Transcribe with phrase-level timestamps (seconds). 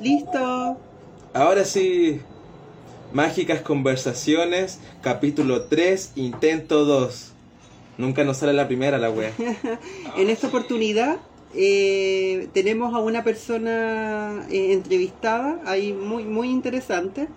[0.00, 0.76] Listo.
[1.32, 2.20] Ahora sí,
[3.12, 7.32] Mágicas Conversaciones, capítulo 3, intento 2.
[7.98, 9.32] Nunca nos sale la primera la wea.
[10.16, 11.18] en esta oportunidad
[11.54, 17.28] eh, tenemos a una persona eh, entrevistada, ahí muy, muy interesante.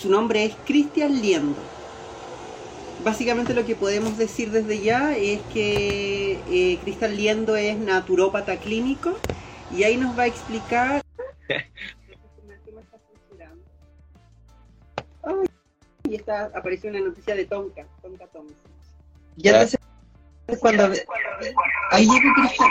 [0.00, 1.58] Su nombre es Cristian Liendo.
[3.04, 9.16] Básicamente lo que podemos decir desde ya es que eh, Cristian Liendo es naturópata clínico
[9.76, 11.02] y ahí nos va a explicar...
[16.04, 18.56] y está, apareció una noticia de Tonka, Tonka Thompson.
[19.36, 19.66] Ya
[20.60, 20.92] cuando...
[21.90, 22.70] Ahí llega Cristian.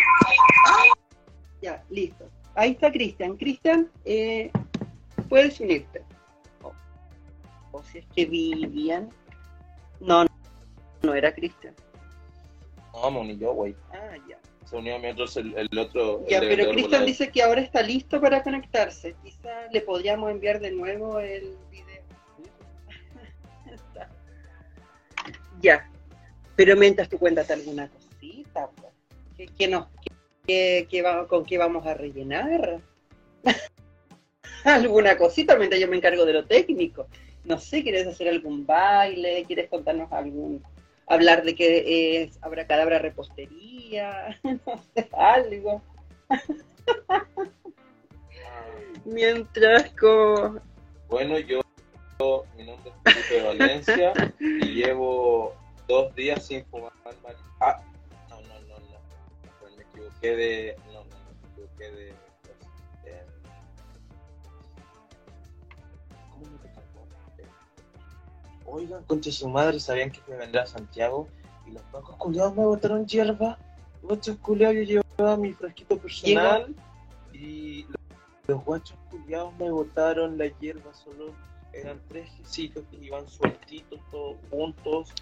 [1.61, 2.29] Ya, listo.
[2.55, 3.37] Ahí está Cristian.
[3.37, 4.51] Cristian, eh,
[5.29, 6.03] puedes unirte.
[7.71, 9.09] O, si es que Vivian.
[9.99, 10.25] No,
[11.01, 11.73] no, era Cristian.
[12.93, 13.75] No, ni yo, güey.
[13.93, 14.37] Ah, ya.
[14.71, 16.25] Se unió a mí otro, el, otro.
[16.29, 19.15] Ya, pero Cristian dice que ahora está listo para conectarse.
[19.21, 22.01] Quizá le podríamos enviar de nuevo el video.
[25.61, 25.91] ya.
[26.55, 29.51] Pero mientras tú cuentas alguna cosita, pues.
[29.57, 29.89] ¿qué, no,
[31.27, 32.79] ¿con qué vamos a rellenar?
[34.63, 37.07] alguna cosita mientras yo me encargo de lo técnico.
[37.43, 39.43] No sé, ¿quieres hacer algún baile?
[39.45, 40.63] ¿Quieres contarnos algún,
[41.13, 44.39] hablar de qué es abracadabra repostería?
[44.43, 45.81] no sé, algo.
[49.05, 50.59] mientras como...
[51.09, 51.61] Bueno, yo,
[52.55, 55.55] mi nombre es Felipe de Valencia y llevo
[55.87, 57.39] dos días sin fumar marihuana.
[57.59, 57.81] Ah,
[58.29, 58.99] no, no, no, no.
[59.59, 60.75] Pues me equivoqué de.
[60.87, 62.13] No, no, me equivoqué de.
[62.43, 62.55] Pues,
[66.31, 66.69] ¿Cómo me
[68.65, 71.27] Oigan, concha su madre, sabían que me vendrá a Santiago
[71.65, 73.57] y los pocos culiados me botaron hierba.
[74.01, 76.73] Guachos culiados, yo llevaba mi fresquito personal
[77.33, 77.85] y
[78.47, 81.33] los guachos culiados me botaron la hierba solo
[81.73, 85.13] eran tres sitios que iban sueltitos, todos juntos,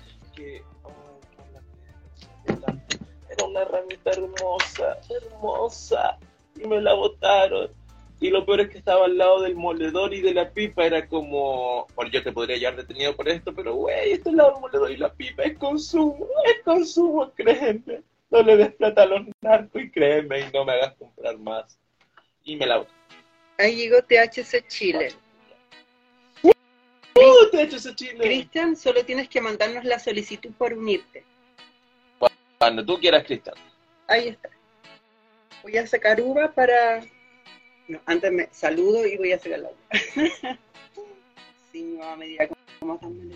[3.30, 6.18] era una ramita hermosa, hermosa,
[6.56, 7.70] y me la botaron.
[8.22, 11.08] Y lo peor es que estaba al lado del moledor y de la pipa, era
[11.08, 14.92] como, bueno, yo te podría llevar detenido por esto, pero güey, este lado del moledor
[14.92, 18.02] y la pipa es consumo, es consumo, créeme.
[18.30, 21.80] No le des plata a los narcos y créeme y no me hagas comprar más.
[22.44, 22.86] Y me la
[23.58, 25.10] Ahí llegó THC Chile.
[28.18, 31.24] Cristian, solo tienes que mandarnos la solicitud por unirte.
[32.58, 33.56] Cuando tú quieras, Cristian.
[34.08, 34.50] Ahí está.
[35.64, 37.02] Voy a sacar uva para...
[37.90, 40.58] No, antes me saludo y voy a sacar la uva.
[41.72, 42.48] sí, mi mamá me dirá
[42.80, 43.36] cómo también le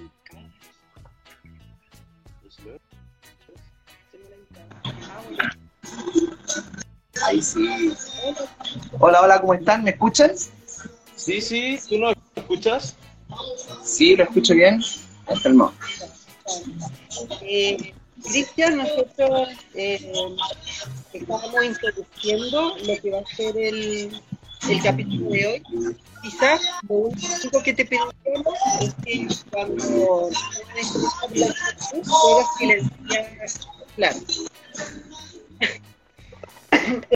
[7.24, 7.94] Ahí sí.
[9.00, 9.84] Hola, hola, ¿cómo están?
[9.84, 10.34] ¿Me escuchan?
[11.16, 12.96] Sí, sí, ¿tú no escuchas?
[13.84, 14.84] Sí, lo escucho bien.
[15.30, 15.74] Enfermo.
[17.42, 17.92] Eh,
[18.22, 20.36] Cristian, nosotros eh,
[21.12, 24.22] estamos introduciendo lo que va a ser el,
[24.70, 25.64] el capítulo de hoy.
[26.22, 28.14] Quizás lo único que te pedimos
[28.80, 30.30] es que cuando
[31.92, 33.26] puedas silenciar,
[33.96, 34.18] claro.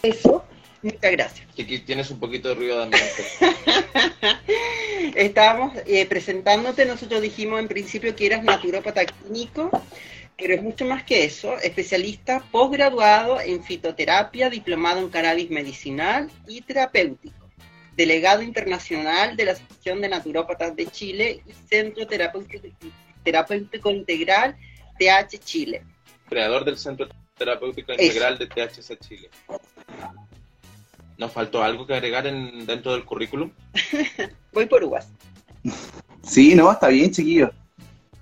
[0.03, 0.43] Eso.
[0.83, 1.47] Muchas gracias.
[1.51, 3.25] aquí tienes un poquito de ruido de ambiente.
[5.15, 9.71] Estábamos eh, presentándote, nosotros dijimos en principio que eras naturópata clínico,
[10.37, 16.61] pero es mucho más que eso, especialista posgraduado en fitoterapia, diplomado en cannabis medicinal y
[16.61, 17.36] terapéutico,
[17.97, 22.67] delegado internacional de la Asociación de Naturópatas de Chile y Centro Terapéutico,
[23.23, 24.55] Terapéutico Integral
[24.99, 25.83] TH Chile.
[26.29, 27.07] Creador del Centro
[27.37, 29.29] Terapéutico Integral de THC Chile.
[31.17, 33.51] ¿Nos faltó algo que agregar en, dentro del currículum?
[34.53, 35.09] Voy por uvas.
[36.21, 37.49] Sí, no, está bien, chiquillos.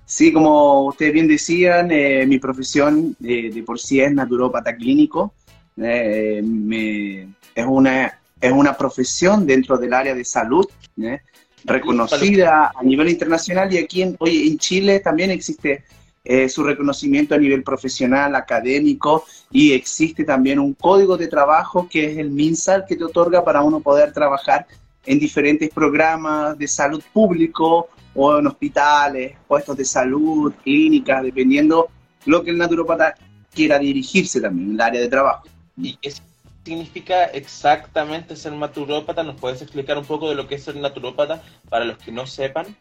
[0.06, 5.34] Sí, como ustedes bien decían, eh, mi profesión eh, de por sí es naturópata clínico.
[5.76, 6.42] Eh,
[7.54, 10.66] es, una, es una profesión dentro del área de salud,
[11.64, 15.84] reconocida a nivel internacional y aquí en, oye, en Chile también existe
[16.24, 22.10] eh, su reconocimiento a nivel profesional, académico, y existe también un código de trabajo que
[22.10, 24.66] es el MINSAL que te otorga para uno poder trabajar
[25.04, 31.88] en diferentes programas de salud público o en hospitales, puestos de salud, clínicas, dependiendo
[32.24, 33.14] lo que el naturópata
[33.54, 35.46] quiera dirigirse también en el área de trabajo.
[35.76, 36.12] ¿Y qué
[36.66, 39.22] significa exactamente ser naturópata?
[39.22, 42.26] ¿Nos puedes explicar un poco de lo que es ser naturópata para los que no
[42.26, 42.76] sepan?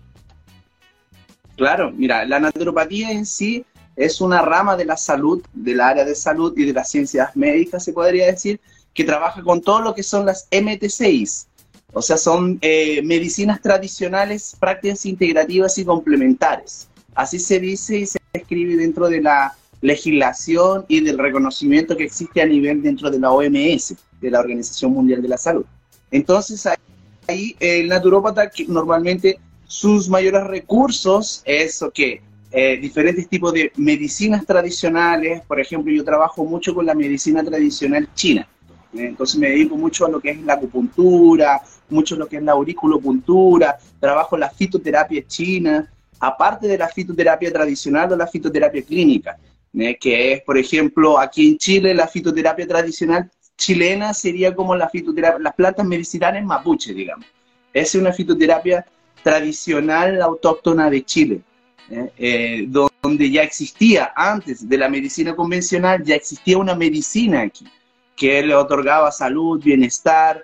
[1.56, 3.64] Claro, mira, la naturopatía en sí
[3.96, 7.84] es una rama de la salud, del área de salud y de las ciencias médicas,
[7.84, 8.60] se podría decir,
[8.94, 11.46] que trabaja con todo lo que son las MT6.
[11.94, 16.88] O sea, son eh, medicinas tradicionales, prácticas integrativas y complementares.
[17.14, 19.56] Así se dice y se escribe dentro de la
[19.86, 24.92] legislación y del reconocimiento que existe a nivel dentro de la OMS, de la Organización
[24.92, 25.66] Mundial de la Salud.
[26.12, 26.68] Entonces,
[27.28, 32.22] ahí el naturópata normalmente sus mayores recursos es que
[32.52, 38.08] eh, diferentes tipos de medicinas tradicionales, por ejemplo, yo trabajo mucho con la medicina tradicional
[38.14, 38.48] china,
[38.94, 42.44] entonces me dedico mucho a lo que es la acupuntura, mucho a lo que es
[42.44, 49.38] la auriculopuntura, trabajo la fitoterapia china, aparte de la fitoterapia tradicional o la fitoterapia clínica,
[49.77, 49.98] ¿eh?
[50.00, 55.39] que es, por ejemplo, aquí en Chile la fitoterapia tradicional chilena sería como la fitoterapia,
[55.39, 57.25] las plantas medicinales mapuche, digamos.
[57.74, 58.86] Es una fitoterapia
[59.24, 61.42] tradicional autóctona de Chile,
[61.89, 62.12] ¿eh?
[62.18, 67.66] Eh, donde ya existía, antes de la medicina convencional, ya existía una medicina aquí,
[68.16, 70.44] que le otorgaba salud, bienestar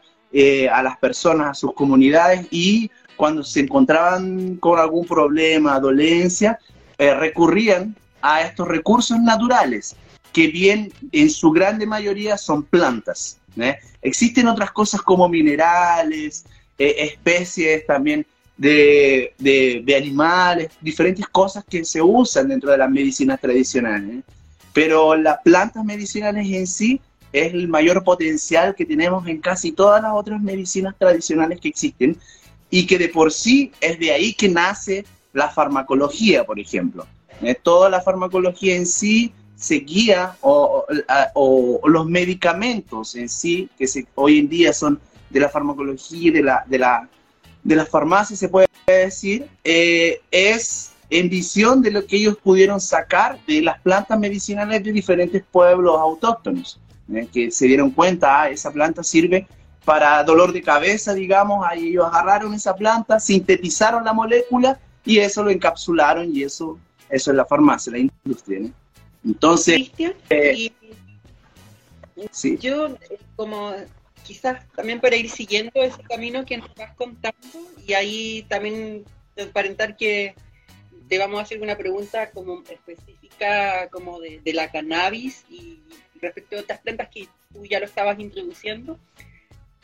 [0.71, 6.57] a las personas, a sus comunidades, y cuando se encontraban con algún problema, dolencia,
[6.97, 9.95] eh, recurrían a estos recursos naturales,
[10.33, 13.37] que bien en su grande mayoría son plantas.
[13.57, 13.77] ¿eh?
[14.01, 16.45] Existen otras cosas como minerales,
[16.77, 18.25] eh, especies también
[18.57, 24.23] de, de, animales, diferentes cosas que se usan dentro de las medicinas tradicionales.
[24.73, 27.01] Pero las plantas medicinales en sí
[27.33, 32.17] es el mayor potencial que tenemos en casi todas las otras medicinas tradicionales que existen
[32.69, 37.05] y que de por sí es de ahí que nace la farmacología, por ejemplo.
[37.41, 40.85] Eh, toda la farmacología en sí se guía, o,
[41.85, 43.85] los medicamentos en sí, que
[44.15, 44.99] hoy en día son
[45.29, 47.07] de la farmacología, de la, de la,
[47.63, 52.79] de la farmacia, se puede decir, eh, es en visión de lo que ellos pudieron
[52.79, 56.79] sacar de las plantas medicinales de diferentes pueblos autóctonos,
[57.13, 59.47] eh, que se dieron cuenta, ah, esa planta sirve
[59.85, 65.43] para dolor de cabeza, digamos, ahí ellos agarraron esa planta, sintetizaron la molécula y eso
[65.43, 66.79] lo encapsularon y eso,
[67.11, 68.71] eso es la farmacia, la industria.
[69.23, 69.91] Entonces,
[70.29, 70.71] eh,
[72.59, 73.73] yo eh, como
[74.23, 77.37] quizás también para ir siguiendo ese camino que nos vas contando
[77.85, 79.03] y ahí también
[79.35, 80.35] transparentar que
[81.07, 85.79] te vamos a hacer una pregunta como específica como de, de la cannabis y
[86.21, 88.97] respecto a otras plantas que tú ya lo estabas introduciendo.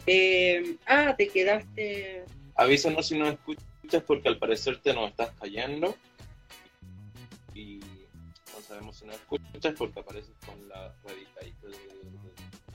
[0.05, 2.23] Eh, ah, te quedaste.
[2.55, 5.95] Avísanos si no escuchas porque al parecer te nos estás cayendo.
[8.67, 11.53] Sabemos si no escuchas porque apareces con la ruedita ahí.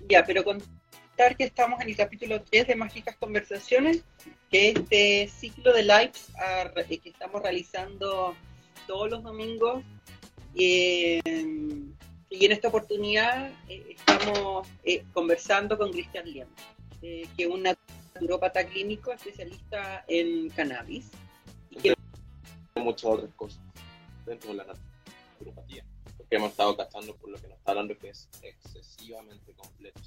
[0.09, 4.03] Ya, pero contar que estamos en el capítulo 3 de Mágicas Conversaciones,
[4.50, 8.35] que este ciclo de lives ah, que estamos realizando
[8.87, 9.85] todos los domingos.
[10.55, 11.21] Eh,
[12.31, 14.67] y en esta oportunidad eh, estamos
[15.12, 16.55] conversando con Cristian Liendo.
[17.03, 21.11] Eh, que un naturópata clínico especialista en cannabis.
[21.71, 21.93] Y
[22.81, 23.61] muchas otras cosas
[24.25, 24.65] dentro de la
[25.43, 25.85] naturopatía,
[26.17, 30.00] porque hemos estado gastando por lo que nos está hablando que es excesivamente completo.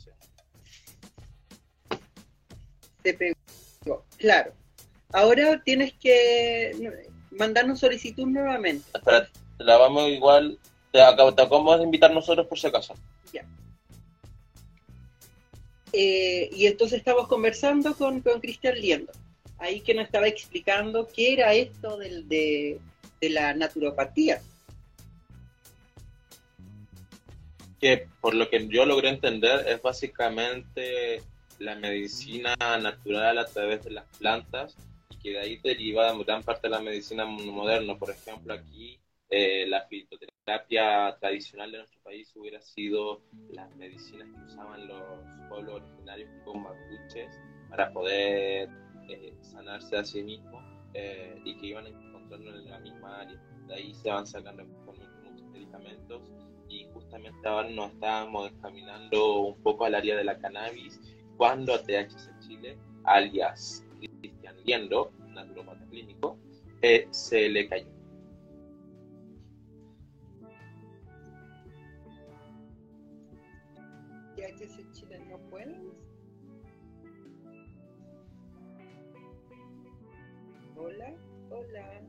[3.02, 4.54] Te pegó, claro.
[5.14, 6.72] Ahora tienes que
[7.32, 8.86] mandarnos solicitud nuevamente.
[8.94, 9.30] Espera,
[9.60, 10.60] la vamos igual,
[10.92, 12.96] te, acabamos de invitar nosotros por si acaso.
[13.32, 13.46] Ya.
[15.94, 19.12] Eh, y entonces estamos conversando con, Cristian Liendo,
[19.58, 22.80] ahí que nos estaba explicando qué era esto de,
[23.22, 24.42] la naturopatía.
[27.80, 31.22] Que por lo que yo logré entender es básicamente
[31.60, 34.78] la medicina natural a través de las plantas
[35.10, 37.98] y que de ahí deriva gran parte de la medicina moderna.
[37.98, 44.54] Por ejemplo, aquí eh, la fitoterapia tradicional de nuestro país hubiera sido las medicinas que
[44.54, 45.02] usaban los
[45.50, 47.36] pueblos originarios como mapuches
[47.70, 48.70] para poder
[49.10, 50.64] eh, sanarse a sí mismos
[50.94, 53.42] eh, y que iban encontrando en la misma área.
[53.68, 56.22] De ahí se van sacando muchos medicamentos
[56.76, 61.00] y justamente ahora nos estábamos encaminando un poco al área de la cannabis
[61.38, 66.38] cuando THC Chile, alias Cristian Liendo, naturopata clínico,
[67.12, 67.96] se le cayó
[80.78, 81.16] Hola,
[81.50, 82.02] hola.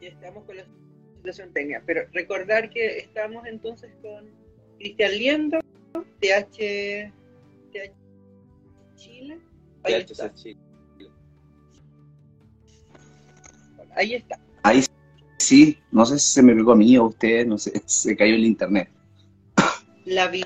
[0.00, 0.64] Y estamos con la
[1.20, 4.30] situación técnica, pero recordar que estamos entonces con
[4.78, 5.58] Cristian Liendo,
[6.20, 7.12] TH,
[7.72, 7.92] TH
[8.96, 9.38] Chile.
[9.82, 10.34] Ahí está.
[10.34, 10.58] Chile.
[13.94, 14.38] Ahí está.
[14.62, 14.84] Ahí
[15.38, 18.16] sí, no sé si se me pegó a mí o a usted, no sé, se
[18.16, 18.88] cayó el internet.
[20.04, 20.44] La vi.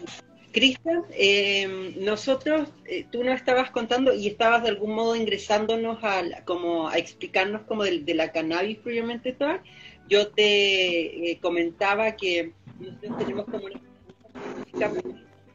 [0.54, 6.22] Cristian, eh, nosotros, eh, tú nos estabas contando y estabas de algún modo ingresándonos a,
[6.44, 9.60] como a explicarnos como de, la cannabis propiamente tal.
[10.08, 13.80] Yo te eh, comentaba que nosotros tenemos como una...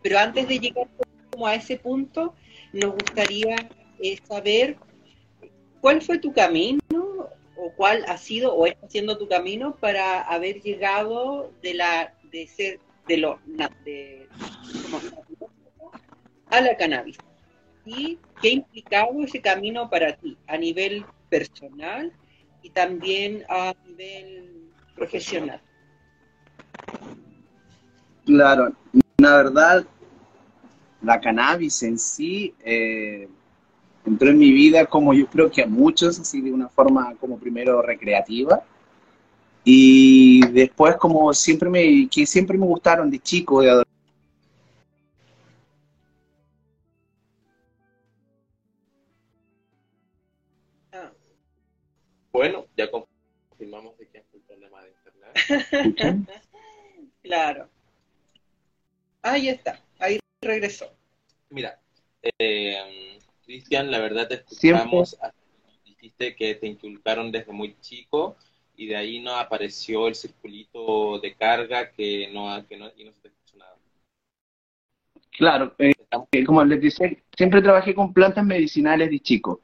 [0.02, 0.88] Pero antes de llegar
[1.30, 2.34] como a ese punto,
[2.74, 3.70] nos gustaría
[4.28, 4.78] saber
[5.82, 6.80] cuál fue tu camino
[7.58, 12.48] o cuál ha sido o está siendo tu camino para haber llegado de la de
[12.48, 13.40] ser de lo
[13.84, 14.28] de,
[16.50, 17.18] a la cannabis.
[17.86, 22.14] Y qué ha implicado ese camino para ti a nivel personal
[22.64, 25.62] y también a nivel profesional.
[28.26, 28.74] Claro,
[29.18, 29.86] la verdad,
[31.02, 33.28] la cannabis en sí eh,
[34.06, 37.38] entró en mi vida como yo creo que a muchos, así de una forma como
[37.38, 38.62] primero recreativa,
[39.64, 43.84] y después como siempre me, que siempre me gustaron de chico, de
[52.40, 56.30] Bueno, ya confirmamos de que es un problema de internet.
[57.22, 57.68] claro.
[59.22, 60.90] Ahí está, ahí regresó.
[61.50, 61.82] Mira,
[62.40, 65.18] eh, Cristian, la verdad te escuchamos,
[65.84, 68.38] dijiste que te inculcaron desde muy chico
[68.78, 73.12] y de ahí no apareció el circulito de carga que no, que no, y no
[73.12, 73.76] se te escuchó nada.
[75.32, 79.60] Claro, eh, como les decía, siempre trabajé con plantas medicinales de chico.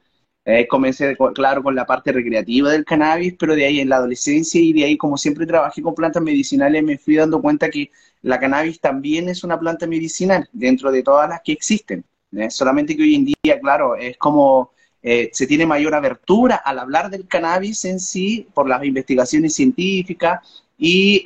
[0.48, 4.60] Eh, comencé, claro, con la parte recreativa del cannabis, pero de ahí en la adolescencia
[4.60, 7.90] y de ahí, como siempre trabajé con plantas medicinales, me fui dando cuenta que
[8.22, 12.04] la cannabis también es una planta medicinal dentro de todas las que existen.
[12.36, 12.48] ¿eh?
[12.48, 14.70] Solamente que hoy en día, claro, es como
[15.02, 20.62] eh, se tiene mayor abertura al hablar del cannabis en sí por las investigaciones científicas
[20.78, 21.22] y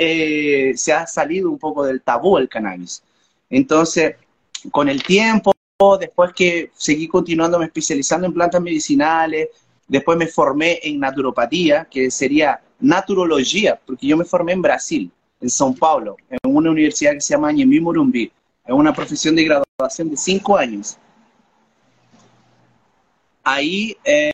[0.76, 3.02] se ha salido un poco del tabú el cannabis.
[3.50, 4.14] Entonces,
[4.70, 5.52] con el tiempo,
[5.98, 9.48] después que seguí continuando me especializando en plantas medicinales,
[9.88, 15.10] después me formé en naturopatía, que sería naturología, porque yo me formé en Brasil,
[15.40, 18.30] en São Paulo, en una universidad que se llama Ñemí Morumbi.
[18.64, 20.98] Es una profesión de graduación de cinco años
[23.44, 24.32] ahí eh,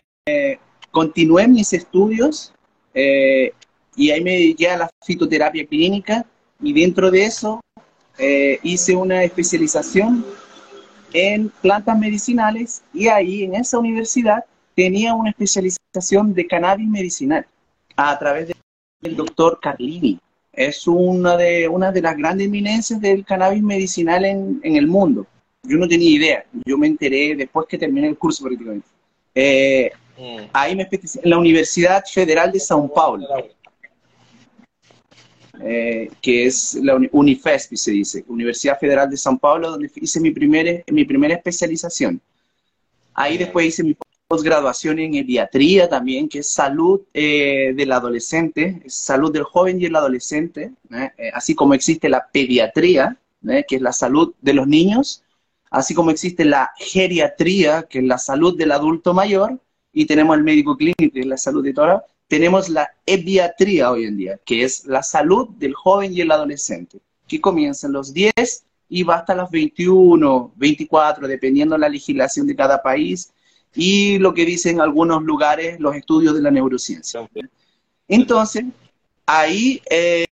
[0.91, 2.53] continué mis estudios
[2.93, 3.51] eh,
[3.95, 6.25] y ahí me dediqué a la fitoterapia clínica
[6.61, 7.61] y dentro de eso
[8.17, 10.25] eh, hice una especialización
[11.13, 14.43] en plantas medicinales y ahí en esa universidad
[14.75, 17.45] tenía una especialización de cannabis medicinal
[17.95, 18.53] a través
[19.01, 20.19] del doctor Carlini.
[20.53, 25.25] Es una de, una de las grandes eminencias del cannabis medicinal en, en el mundo.
[25.63, 28.87] Yo no tenía idea, yo me enteré después que terminé el curso prácticamente.
[29.35, 30.49] Eh, mm.
[30.53, 33.27] Ahí me especialicé en la Universidad Federal de São Paulo,
[35.61, 40.31] eh, que es la Unifesp, se dice, Universidad Federal de São Paulo, donde hice mi,
[40.31, 42.21] primer, mi primera especialización.
[43.13, 43.95] Ahí después hice mi
[44.27, 49.95] posgraduación en pediatría también, que es salud eh, del adolescente, salud del joven y el
[49.95, 50.71] adolescente,
[51.33, 53.17] así como existe la pediatría,
[53.67, 55.23] que es la salud de los niños,
[55.71, 59.59] así como existe la geriatría, que es la salud del adulto mayor,
[59.93, 64.05] y tenemos el médico clínico, que es la salud de toda, tenemos la ebiatría hoy
[64.05, 68.13] en día, que es la salud del joven y el adolescente, que comienza en los
[68.13, 68.33] 10
[68.89, 73.31] y va hasta los 21, 24, dependiendo de la legislación de cada país
[73.75, 77.27] y lo que dicen algunos lugares los estudios de la neurociencia.
[78.07, 78.65] Entonces,
[79.25, 80.25] ahí eh,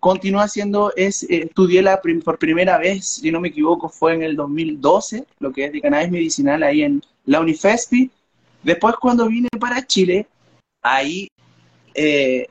[0.00, 4.22] continué haciendo, es, eh, estudié la por primera vez, si no me equivoco, fue en
[4.22, 8.10] el 2012, lo que es de cannabis medicinal ahí en la Unifespi.
[8.62, 10.26] Después cuando vine para Chile,
[10.82, 11.28] ahí
[11.94, 12.46] eh,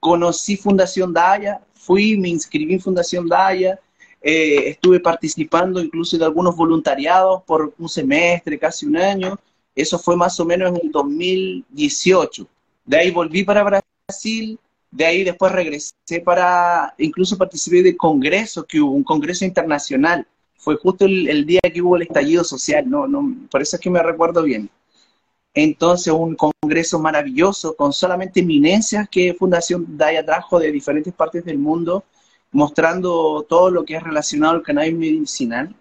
[0.00, 3.78] conocí Fundación Daya, fui, me inscribí en Fundación Daya,
[4.20, 9.38] eh, estuve participando incluso de algunos voluntariados por un semestre, casi un año.
[9.74, 12.46] Eso fue más o menos en el 2018.
[12.84, 14.58] De ahí volví para Brasil,
[14.90, 20.26] de ahí después regresé para, incluso participé del congreso que hubo, un congreso internacional.
[20.56, 23.90] Fue justo el, día que hubo el estallido social, no, no, por eso es que
[23.90, 24.68] me recuerdo bien.
[25.54, 31.58] Entonces, un congreso maravilloso con solamente eminencias que Fundación Daya trajo de diferentes partes del
[31.58, 32.04] mundo,
[32.52, 35.74] mostrando todo lo que es relacionado al cannabis medicinal.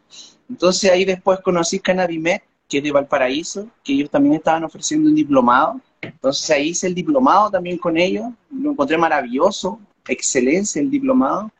[0.49, 5.15] Entonces, ahí después conocí Cannabimed, que es de Valparaíso, que ellos también estaban ofreciendo un
[5.15, 11.51] diplomado entonces ahí hice el diplomado también con ellos, lo encontré maravilloso, excelencia el diplomado.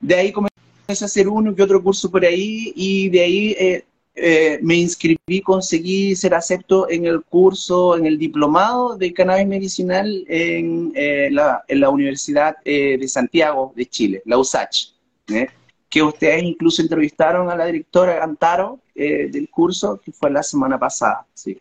[0.00, 0.54] De ahí comencé
[0.88, 3.84] a hacer uno que otro curso por ahí y de ahí eh,
[4.20, 10.24] eh, me inscribí, conseguí ser acepto en el curso, en el diplomado de cannabis medicinal
[10.28, 14.92] en, eh, la, en la, Universidad de Santiago de Chile, la USACH.
[15.88, 20.76] que ustedes incluso entrevistaron a la directora Antaro eh, del curso, que fue la semana
[20.76, 21.56] pasada, ¿sí?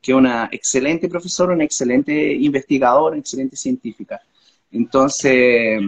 [0.00, 4.18] que es una excelente profesora, una excelente investigadora, una excelente científica.
[4.72, 5.82] Entonces,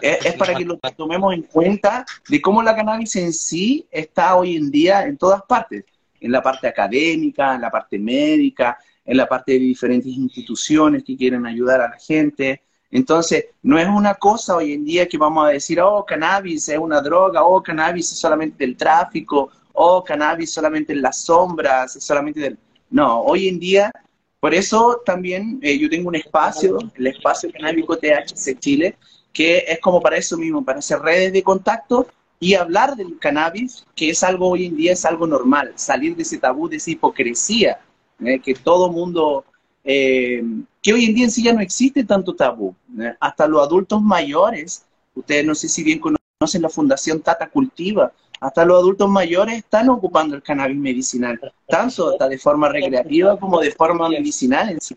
[0.00, 4.56] es, para que lo tomemos en cuenta de cómo la cannabis en sí está hoy
[4.56, 5.84] en día en todas partes,
[6.20, 11.16] en la parte académica, en la parte médica, en la parte de diferentes instituciones que
[11.16, 12.62] quieren ayudar a la gente.
[12.90, 16.78] Entonces, no es una cosa hoy en día que vamos a decir, oh, cannabis es
[16.78, 22.04] una droga, oh, cannabis es solamente del tráfico, oh, cannabis solamente en las sombras, es
[22.04, 22.58] solamente del...
[22.90, 23.92] No, hoy en día,
[24.40, 28.96] por eso también eh, yo tengo un espacio, el espacio canábico THC Chile,
[29.32, 32.06] que es como para eso mismo, para hacer redes de contacto
[32.38, 36.22] y hablar del cannabis, que es algo hoy en día, es algo normal, salir de
[36.22, 37.80] ese tabú, de esa hipocresía,
[38.24, 38.40] ¿eh?
[38.40, 39.44] que todo mundo,
[39.84, 40.42] eh,
[40.82, 43.14] que hoy en día en sí ya no existe tanto tabú, ¿eh?
[43.20, 48.10] hasta los adultos mayores, ustedes no sé si bien conocen la Fundación Tata Cultiva,
[48.40, 53.60] hasta los adultos mayores están ocupando el cannabis medicinal, tanto hasta de forma recreativa como
[53.60, 54.96] de forma medicinal sí.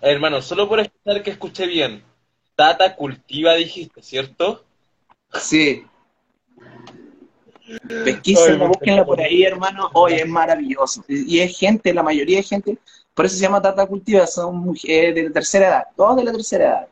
[0.00, 2.02] Hermano, solo por escuchar que escuché bien,
[2.60, 4.62] Tata Cultiva dijiste, ¿cierto?
[5.32, 5.82] Sí.
[8.04, 9.88] Pesquísima, búsquenla por ahí, hermano.
[9.94, 11.02] Hoy es maravilloso.
[11.08, 12.76] Y es gente, la mayoría de gente,
[13.14, 16.32] por eso se llama Tata Cultiva, son mujeres de la tercera edad, todos de la
[16.32, 16.88] tercera edad.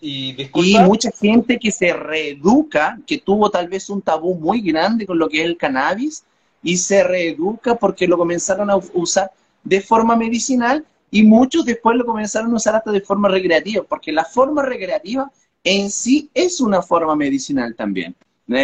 [0.00, 5.04] Y, y, mucha gente que se reeduca, que tuvo tal vez un tabú muy grande
[5.04, 6.22] con lo que es el cannabis,
[6.62, 9.32] y se reeduca porque lo comenzaron a usar
[9.64, 14.12] de forma medicinal y muchos después lo comenzaron a usar hasta de forma recreativa, porque
[14.12, 15.30] la forma recreativa
[15.64, 18.14] en sí es una forma medicinal también.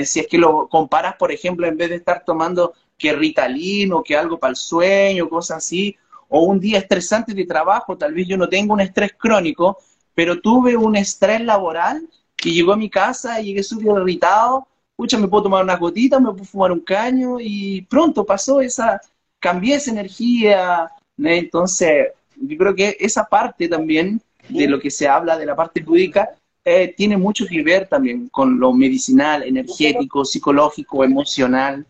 [0.05, 4.03] Si es que lo comparas, por ejemplo, en vez de estar tomando que Ritalin o
[4.03, 5.97] que algo para el sueño, cosas así,
[6.29, 9.79] o un día estresante de trabajo, tal vez yo no tengo un estrés crónico,
[10.15, 15.19] pero tuve un estrés laboral que llegó a mi casa y llegué súper irritado, pucha,
[15.19, 19.01] me puedo tomar una gotita, me puedo fumar un caño y pronto pasó esa,
[19.39, 25.39] cambié esa energía, entonces yo creo que esa parte también de lo que se habla
[25.39, 26.31] de la parte lúdica
[26.65, 31.87] eh, tiene mucho que ver también con lo medicinal, energético, psicológico, emocional.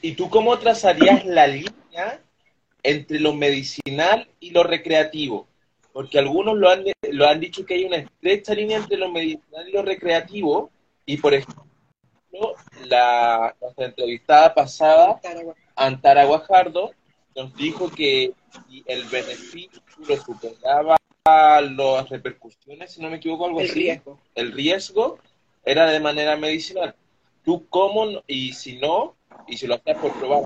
[0.00, 2.20] ¿Y tú cómo trazarías la línea
[2.82, 5.46] entre lo medicinal y lo recreativo?
[5.92, 9.68] Porque algunos lo han, lo han dicho que hay una estrecha línea entre lo medicinal
[9.68, 10.70] y lo recreativo,
[11.06, 11.64] y por ejemplo,
[12.86, 15.20] la, nuestra entrevistada pasada,
[15.76, 16.92] Antara Guajardo,
[17.34, 18.32] nos dijo que
[18.86, 23.80] el beneficio lo superaba las repercusiones, si no me equivoco, algo el así.
[23.80, 24.20] Riesgo.
[24.34, 25.18] El riesgo
[25.64, 26.94] era de manera medicinal.
[27.44, 29.16] Tú cómo, y si no,
[29.46, 30.44] y si lo hacías por probar,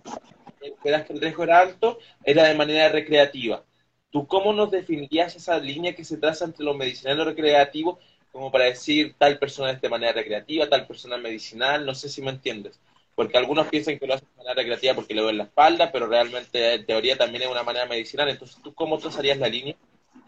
[0.83, 3.65] que el riesgo era alto, era de manera recreativa.
[4.11, 7.99] ¿Tú cómo nos definirías esa línea que se traza entre lo medicinal y lo recreativo,
[8.33, 11.85] como para decir tal persona es de manera recreativa, tal persona medicinal?
[11.85, 12.79] No sé si me entiendes
[13.17, 16.07] porque algunos piensan que lo hacen de manera recreativa porque le duele la espalda, pero
[16.07, 18.29] realmente en teoría también es una manera medicinal.
[18.29, 19.75] Entonces, ¿tú cómo trazarías la línea?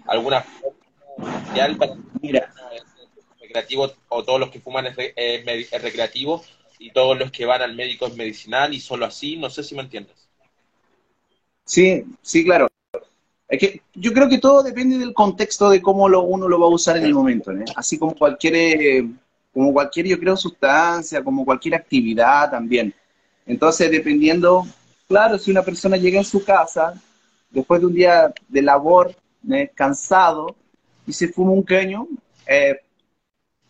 [0.07, 0.79] ¿Alguna forma
[1.79, 2.51] para Mira.
[3.38, 4.96] recreativo o todos los que fuman es,
[5.83, 6.42] recreativo
[6.79, 9.37] y todos los que van al médico es medicinal y solo así?
[9.37, 10.27] No sé si me entiendes.
[11.66, 12.68] Sí, sí, claro.
[13.48, 16.66] Es que yo creo que todo depende del contexto de cómo lo, uno lo va
[16.66, 17.64] a usar en el momento, ¿eh?
[17.77, 19.09] Así como cualquier eh,
[19.58, 22.94] como cualquier, yo creo, sustancia, como cualquier actividad también.
[23.44, 24.64] Entonces, dependiendo,
[25.08, 26.94] claro, si una persona llega en su casa,
[27.50, 29.16] después de un día de labor,
[29.50, 30.54] eh, cansado,
[31.08, 32.06] y se fuma un caño,
[32.46, 32.78] eh,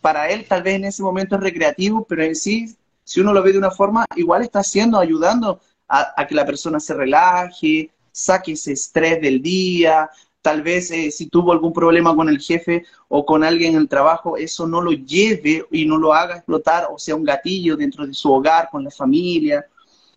[0.03, 3.43] para él tal vez en ese momento es recreativo, pero en sí, si uno lo
[3.43, 7.91] ve de una forma, igual está haciendo, ayudando a, a que la persona se relaje,
[8.13, 10.11] saque ese estrés del día,
[10.43, 13.89] tal vez eh, si tuvo algún problema con el jefe o con alguien en el
[13.89, 18.07] trabajo, eso no lo lleve y no lo haga explotar o sea un gatillo dentro
[18.07, 19.67] de su hogar, con la familia.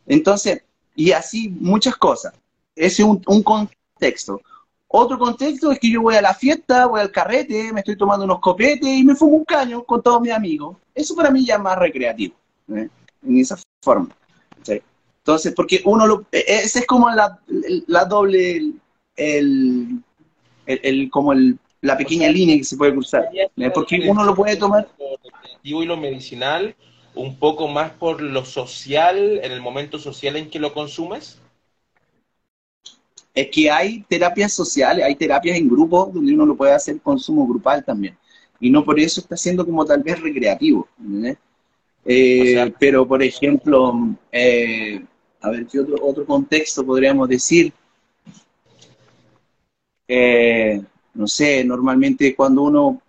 [0.05, 0.63] Entonces,
[0.95, 2.33] y así muchas cosas.
[2.75, 4.41] Ese es un, contexto.
[4.87, 8.25] Otro contexto es que yo voy a la fiesta, voy al carrete, me estoy tomando
[8.25, 10.77] unos copetes y me fumo un caño con todos mis amigos.
[10.93, 12.35] Eso para mí ya es más recreativo,
[12.69, 12.89] ¿eh?
[13.23, 14.09] en esa forma.
[15.23, 16.25] Entonces, porque uno lo...
[16.31, 17.39] E, ese es como la,
[17.87, 18.73] la doble...
[19.15, 20.01] El,
[20.65, 23.29] el, como el, la pequeña línea que se puede cruzar.
[23.73, 24.87] Porque uno lo puede tomar.
[25.63, 26.75] y lo medicinal,
[27.15, 31.39] un poco más por lo social, en el momento social en que lo consumes.
[33.33, 37.47] Es que hay terapias sociales, hay terapias en grupo donde uno lo puede hacer consumo
[37.47, 38.17] grupal también.
[38.59, 40.87] Y no por eso está siendo como tal vez recreativo.
[42.05, 45.03] Eh, pero, por ejemplo, eh,
[45.39, 47.73] a ver, ¿qué otro, otro contexto podríamos decir?
[50.13, 50.81] Eh,
[51.13, 53.01] no sé, normalmente cuando uno,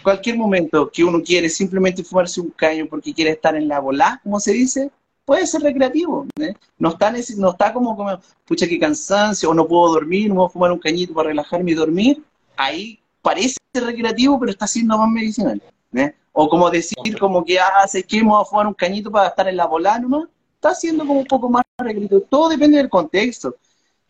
[0.00, 4.20] cualquier momento que uno quiere simplemente fumarse un caño porque quiere estar en la bola,
[4.22, 4.92] como se dice,
[5.24, 6.24] puede ser recreativo.
[6.38, 6.54] ¿eh?
[6.78, 10.50] No, está, no está como, como, pucha, qué cansancio, o no puedo dormir, no puedo
[10.50, 12.22] fumar un cañito para relajarme y dormir.
[12.56, 15.60] Ahí parece recreativo, pero está siendo más medicinal.
[15.94, 16.14] ¿eh?
[16.30, 19.56] O como decir, como que ah, que vamos a fumar un cañito para estar en
[19.56, 22.20] la bola nomás, está siendo como un poco más recreativo.
[22.20, 23.56] Todo depende del contexto.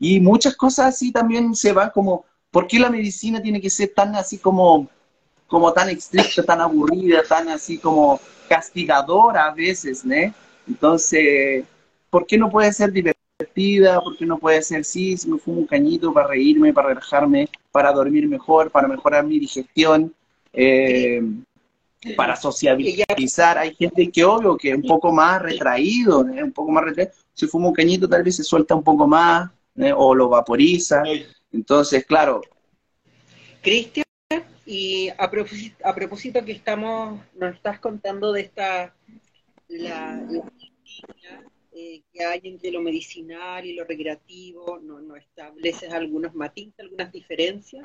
[0.01, 3.93] Y muchas cosas así también se van como, ¿por qué la medicina tiene que ser
[3.95, 4.89] tan así como,
[5.47, 10.17] como tan estricta, tan aburrida, tan así como castigadora a veces, ¿no?
[10.67, 11.65] Entonces,
[12.09, 14.01] ¿por qué no puede ser divertida?
[14.01, 17.49] ¿Por qué no puede ser, sí, si me fumo un cañito para reírme, para relajarme,
[17.71, 20.15] para dormir mejor, para mejorar mi digestión?
[20.53, 21.23] Eh,
[22.17, 23.59] para sociabilizar.
[23.59, 26.43] Hay gente que obvio que es un poco más retraído, ¿eh?
[26.43, 27.13] un poco más retraído.
[27.35, 29.93] Si fuma un cañito tal vez se suelta un poco más ¿eh?
[29.95, 31.03] o lo vaporiza.
[31.53, 32.43] Entonces, claro.
[33.63, 34.05] Cristian,
[34.65, 38.95] y a propósito, a propósito que estamos, nos estás contando de esta,
[39.69, 40.53] la, la
[41.73, 47.11] eh, que hay entre lo medicinal y lo recreativo, no, no estableces algunos matices, algunas
[47.13, 47.85] diferencias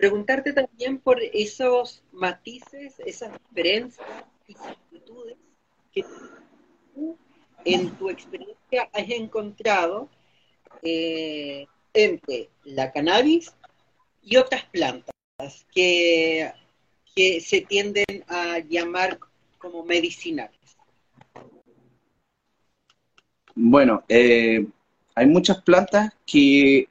[0.00, 4.08] preguntarte también por esos matices, esas diferencias
[4.46, 5.36] y similitudes
[5.92, 6.02] que
[6.94, 7.18] tú
[7.66, 10.08] en tu experiencia has encontrado
[10.82, 13.52] eh, entre la cannabis
[14.22, 15.14] y otras plantas
[15.74, 16.52] que,
[17.14, 19.18] que se tienden a llamar
[19.58, 20.58] como medicinales.
[23.54, 24.66] Bueno, eh,
[25.14, 26.88] hay muchas plantas que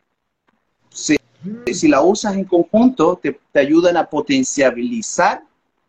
[0.89, 1.19] se
[1.73, 5.43] si la usas en conjunto, te, ayudan a potencializar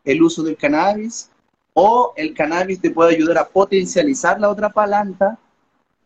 [0.04, 1.30] el uso del cannabis,
[1.74, 5.38] o el cannabis te puede ayudar a potencializar la otra planta,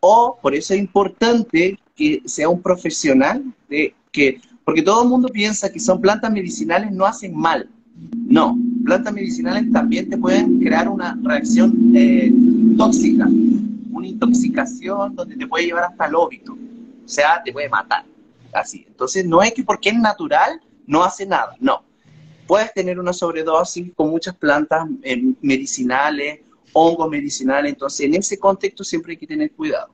[0.01, 5.29] o por eso es importante que sea un profesional, de, que, porque todo el mundo
[5.29, 7.69] piensa que son plantas medicinales, no hacen mal.
[8.13, 12.33] No, plantas medicinales también te pueden crear una reacción eh,
[12.77, 13.29] tóxica,
[13.91, 18.05] una intoxicación donde te puede llevar hasta el óbito, o sea, te puede matar
[18.53, 18.85] así.
[18.89, 21.83] Entonces, no es que porque es natural no hace nada, no.
[22.47, 26.41] Puedes tener una sobredosis con muchas plantas eh, medicinales,
[26.73, 29.94] hongos medicinales, entonces en ese contexto siempre hay que tener cuidado.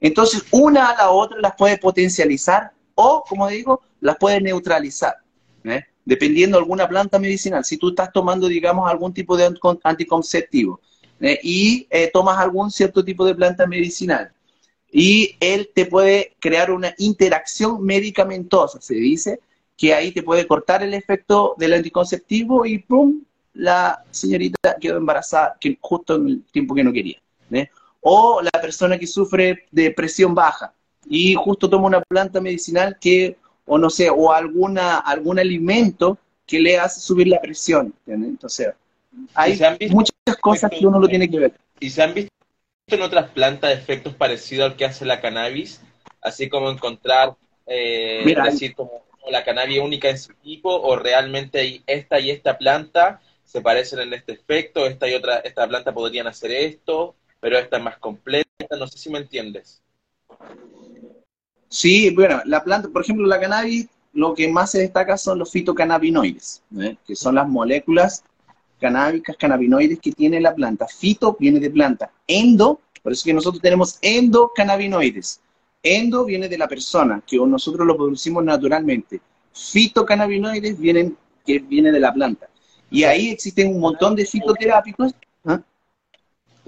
[0.00, 5.16] Entonces, una a la otra las puede potencializar o, como digo, las puede neutralizar,
[5.64, 5.84] ¿eh?
[6.04, 7.64] dependiendo de alguna planta medicinal.
[7.64, 10.80] Si tú estás tomando, digamos, algún tipo de anticonceptivo
[11.20, 11.38] ¿eh?
[11.42, 14.32] y tomas algún cierto tipo de planta medicinal,
[14.90, 19.40] y él te puede crear una interacción medicamentosa, se dice,
[19.76, 23.22] que ahí te puede cortar el efecto del anticonceptivo y ¡pum!
[23.54, 27.20] la señorita quedó embarazada que justo en el tiempo que no quería.
[28.10, 30.72] O la persona que sufre de presión baja
[31.06, 36.16] y justo toma una planta medicinal que, o no sé, o alguna, algún alimento
[36.46, 37.92] que le hace subir la presión.
[38.06, 38.72] Entonces,
[39.34, 41.52] hay muchas cosas que uno lo tiene que ver.
[41.80, 42.32] ¿Y se han visto
[42.86, 45.82] en otras plantas efectos parecidos al que hace la cannabis,
[46.22, 52.18] así como encontrar, eh, decir, como la cannabis única en su tipo, o realmente esta
[52.20, 56.52] y esta planta se parecen en este efecto, esta y otra, esta planta podrían hacer
[56.52, 59.82] esto, pero esta es más completa, no sé si me entiendes.
[61.68, 65.50] Sí, bueno, la planta, por ejemplo, la cannabis, lo que más se destaca son los
[65.52, 66.96] fitocannabinoides, ¿eh?
[67.06, 68.24] que son las moléculas
[68.80, 70.86] canábicas, cannabinoides que tiene la planta.
[70.86, 72.10] Fito viene de planta.
[72.26, 75.40] Endo, por eso que nosotros tenemos endocannabinoides.
[75.82, 79.20] Endo viene de la persona, que nosotros lo producimos naturalmente.
[79.52, 82.48] Fitocannabinoides vienen, que viene de la planta.
[82.90, 85.12] Y ahí existen un montón de fitoterápicos.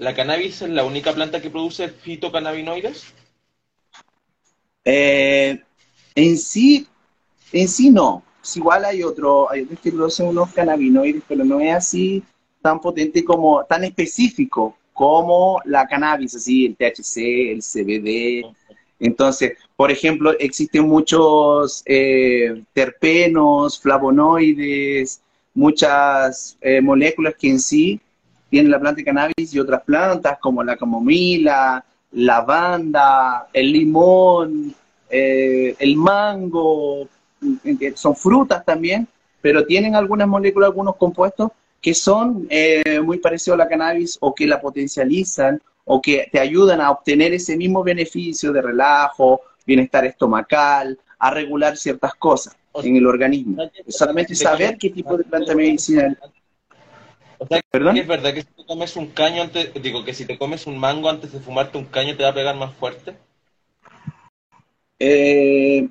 [0.01, 3.13] ¿La cannabis es la única planta que produce fitocannabinoides?
[4.83, 5.61] Eh,
[6.15, 6.87] en sí,
[7.51, 8.23] en sí no
[8.55, 12.23] igual hay otro, hay otros que producen unos cannabinoides, pero no es así
[12.63, 18.51] tan potente como, tan específico como la cannabis, así el THC, el CBD.
[18.99, 25.21] Entonces, por ejemplo, existen muchos eh, terpenos, flavonoides,
[25.53, 28.01] muchas eh, moléculas que en sí
[28.51, 34.75] tienen la planta de cannabis y otras plantas como la camomila, lavanda, el limón,
[35.09, 37.07] eh, el mango,
[37.95, 39.07] son frutas también,
[39.41, 44.35] pero tienen algunas moléculas, algunos compuestos que son eh, muy parecidos a la cannabis o
[44.35, 50.05] que la potencializan o que te ayudan a obtener ese mismo beneficio de relajo, bienestar
[50.05, 53.63] estomacal, a regular ciertas cosas en el organismo.
[53.87, 56.17] Solamente saber qué tipo de planta medicinal.
[57.41, 57.97] O sea, ¿Perdón?
[57.97, 60.77] es verdad que si te comes un caño antes, digo que si te comes un
[60.77, 63.17] mango antes de fumarte un caño te va a pegar más fuerte.
[64.99, 65.89] Eh,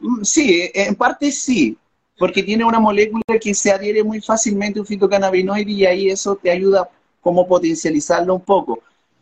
[0.00, 1.76] Mm, sí, en parte sí.
[2.18, 6.36] porque tiene una molécula que se adhiere muy fácilmente a un fitocannabinoide y ahí eso
[6.36, 6.88] te ayuda
[7.20, 8.80] como potencializarlo un poco.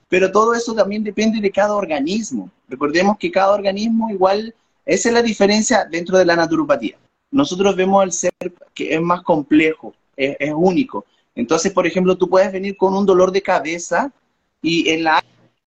[0.09, 2.51] Pero todo eso también depende de cada organismo.
[2.69, 4.53] Recordemos que cada organismo igual,
[4.85, 6.97] esa es la diferencia dentro de la naturopatía.
[7.31, 8.33] Nosotros vemos al ser
[8.75, 11.05] que es más complejo, es, es único.
[11.39, 14.11] Entonces, por ejemplo, tú puedes venir con un dolor de cabeza
[14.61, 15.23] y en la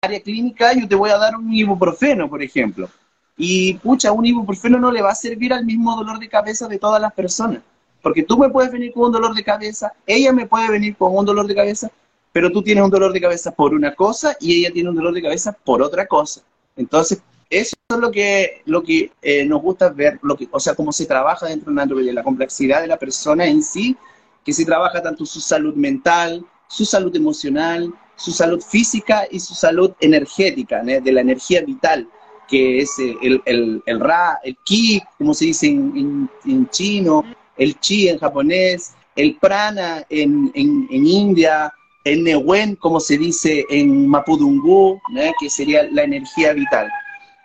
[0.02, 2.90] área clínica yo te voy a dar un ibuprofeno, por ejemplo.
[3.38, 6.78] Y pucha, un ibuprofeno no le va a servir al mismo dolor de cabeza de
[6.78, 7.62] todas las personas.
[8.02, 11.16] Porque tú me puedes venir con un dolor de cabeza, ella me puede venir con
[11.16, 11.90] un dolor de cabeza,
[12.34, 15.14] pero tú tienes un dolor de cabeza por una cosa y ella tiene un dolor
[15.14, 16.42] de cabeza por otra cosa.
[16.76, 20.76] Entonces, eso es lo que, lo que eh, nos gusta ver, lo que, o sea,
[20.76, 23.96] cómo se trabaja dentro de la la complejidad de la persona en sí,
[24.44, 29.54] que se trabaja tanto su salud mental, su salud emocional, su salud física y su
[29.54, 32.08] salud energética, de la energía vital
[32.48, 37.24] que es eh, el, el, el, ra, el ki, como se dice en, en, chino,
[37.58, 44.08] el chi en japonés, el prana en, en, India, el newen, como se dice en
[44.08, 45.00] mapudungú,
[45.40, 46.90] que sería la energía vital,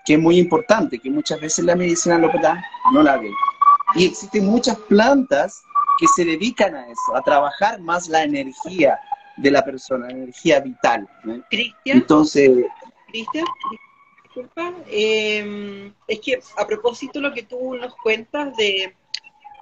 [0.04, 3.30] que es muy importante, que muchas veces la medicina alópata no la ve.
[3.94, 5.62] Y existen muchas plantas
[5.98, 8.98] que se dedican a eso, a trabajar más la energía
[9.36, 11.08] de la persona, la energía vital.
[11.50, 11.98] Cristian.
[11.98, 12.66] Entonces.
[13.08, 13.44] Cristian,
[14.86, 18.94] eh, es que a propósito lo que tú nos cuentas de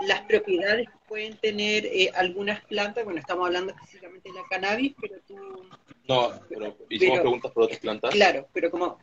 [0.07, 4.95] las propiedades que pueden tener eh, algunas plantas, bueno, estamos hablando específicamente de la cannabis,
[5.01, 5.37] pero tú...
[6.09, 8.11] No, pero hicimos preguntas por otras plantas.
[8.13, 8.99] Claro, pero como,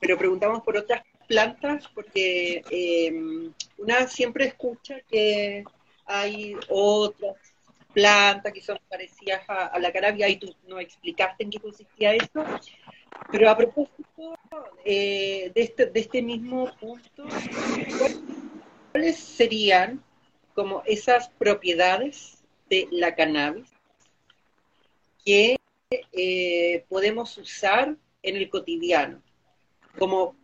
[0.00, 3.12] pero preguntamos por otras plantas porque eh,
[3.78, 5.64] una siempre escucha que
[6.10, 7.36] hay otras
[7.94, 12.44] plantas que son parecidas a, la cannabis, y tú no explicaste en qué consistía eso,
[13.30, 14.36] pero a propósito
[14.84, 17.24] eh, de, este, de este mismo punto,
[18.92, 20.02] ¿cuáles serían
[20.54, 23.68] como esas propiedades de la cannabis
[25.24, 25.56] que
[26.12, 29.22] eh, podemos usar en el cotidiano?
[29.98, 30.36] Como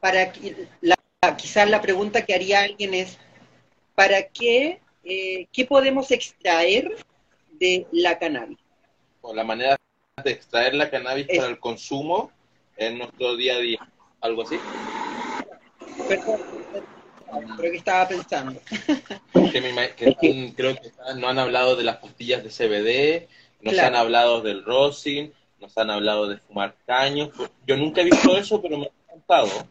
[0.00, 0.32] para
[0.80, 0.96] la,
[1.34, 3.18] quizás la pregunta que haría alguien es,
[3.94, 6.96] ¿para qué, eh, qué podemos extraer
[7.58, 8.58] de la cannabis?
[9.22, 9.76] O la manera
[10.22, 12.30] de extraer la cannabis para el consumo
[12.76, 13.88] en nuestro día a día,
[14.20, 14.58] algo así.
[17.56, 18.60] Pero que estaba pensando.
[19.32, 23.28] que creo que no han hablado de las pastillas de CBD,
[23.60, 27.30] nos han hablado del rosin, nos han hablado de fumar caños.
[27.66, 29.66] Yo nunca he visto eso, pero me ha encantado.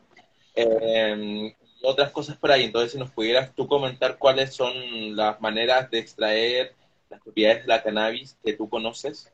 [0.56, 2.64] Eh, y otras cosas por ahí.
[2.64, 4.74] Entonces, si nos pudieras tú comentar cuáles son
[5.16, 6.74] las maneras de extraer
[7.10, 9.32] las propiedades de la cannabis que tú conoces.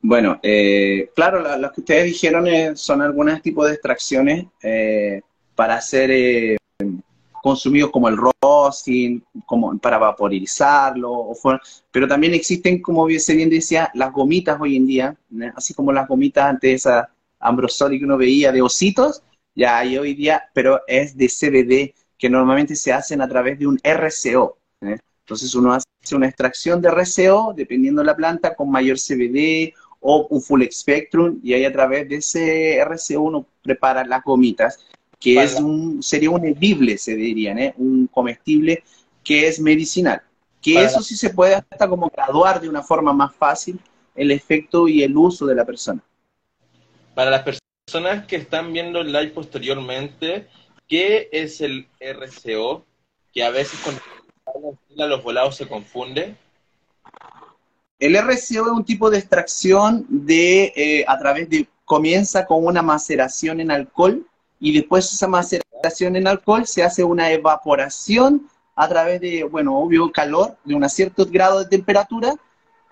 [0.00, 5.22] Bueno, eh, claro, las que ustedes dijeron eh, son algunos tipos de extracciones eh,
[5.54, 6.58] para ser
[7.40, 11.32] consumidos como el rosin, como para vaporizarlo,
[11.90, 15.16] pero también existen, como bien decía, las gomitas hoy en día,
[15.54, 17.08] así como las gomitas antes esa
[17.38, 19.22] ambrosoli que uno veía de ositos,
[19.54, 23.66] ya hay hoy día, pero es de CBD, que normalmente se hacen a través de
[23.66, 24.58] un RCO.
[24.80, 30.26] Entonces uno hace una extracción de RCO, dependiendo de la planta, con mayor CBD o
[30.28, 34.84] un full spectrum y ahí a través de ese RC1 prepara las gomitas,
[35.18, 37.74] que es un, sería un edible, se dirían, ¿eh?
[37.76, 38.82] un comestible
[39.22, 40.20] que es medicinal.
[40.60, 43.80] Que eso sí se puede hasta como graduar de una forma más fácil
[44.14, 46.00] el efecto y el uso de la persona.
[47.14, 47.61] Para las personas
[48.26, 50.48] que están viendo el live posteriormente,
[50.88, 52.86] ¿qué es el RCO?
[53.34, 53.94] Que a veces con
[54.96, 56.34] los volados se confunde.
[57.98, 62.80] El RCO es un tipo de extracción de, eh, a través de, comienza con una
[62.80, 64.26] maceración en alcohol
[64.58, 70.10] y después esa maceración en alcohol se hace una evaporación a través de, bueno, obvio
[70.10, 72.34] calor, de un cierto grado de temperatura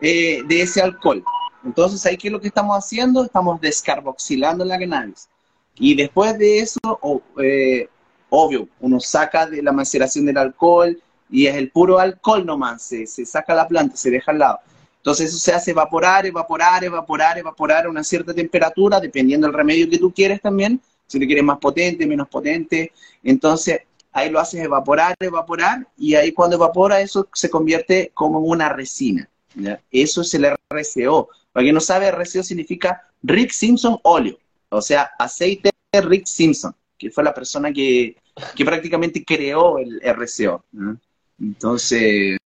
[0.00, 1.24] eh, de ese alcohol.
[1.64, 3.24] Entonces, ahí, ¿qué es lo que estamos haciendo?
[3.24, 5.28] Estamos descarboxilando la cannabis.
[5.76, 6.78] Y después de eso,
[7.42, 7.88] eh,
[8.28, 13.06] obvio, uno saca de la maceración del alcohol y es el puro alcohol nomás, se,
[13.06, 14.58] se saca la planta, se deja al lado.
[14.96, 19.88] Entonces eso se hace evaporar, evaporar, evaporar, evaporar a una cierta temperatura, dependiendo del remedio
[19.88, 22.92] que tú quieres también, si te quieres más potente, menos potente.
[23.22, 23.80] Entonces
[24.12, 29.28] ahí lo haces evaporar, evaporar, y ahí cuando evapora eso se convierte como una resina.
[29.90, 31.28] Eso es el RCO.
[31.52, 36.74] Para quien no sabe, RCO significa Rick Simpson óleo, o sea, aceite de Rick Simpson,
[36.96, 38.16] que fue la persona que,
[38.54, 40.64] que prácticamente creó el RCO.
[41.40, 42.38] Entonces...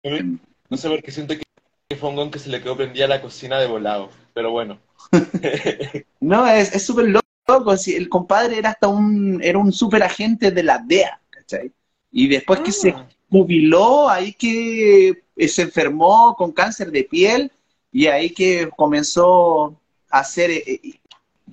[0.68, 3.66] No sé por qué siento que Fongón que se le quedó prendida la cocina de
[3.66, 4.78] volado, pero bueno.
[6.20, 7.22] no, es súper loco.
[7.86, 11.70] El compadre era hasta un, era un super agente de la DEA, ¿cachai?
[12.10, 13.06] Y después que se Ah.
[13.30, 17.52] jubiló, ahí que eh, se enfermó con cáncer de piel
[17.92, 19.76] y ahí que comenzó
[20.10, 20.80] a hacer, eh, eh,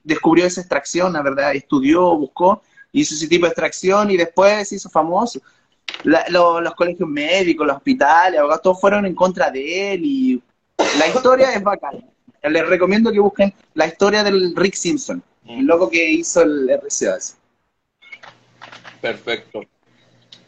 [0.04, 4.76] descubrió esa extracción, la verdad, estudió, buscó, hizo ese tipo de extracción y después se
[4.76, 5.42] hizo famoso.
[6.04, 10.42] La- lo- los colegios médicos, los hospitales, abogados, todos fueron en contra de él y
[10.98, 12.00] la historia es bacana.
[12.44, 17.36] Les recomiendo que busquen la historia del Rick Simpson, el loco que hizo el RCAS.
[19.02, 19.62] Perfecto.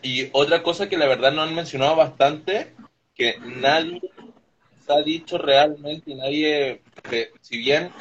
[0.02, 2.74] Y otra cosa que la verdad no han mencionado bastante,
[3.14, 4.02] que nadie
[4.92, 7.92] ha dicho realmente y nadie, que si bien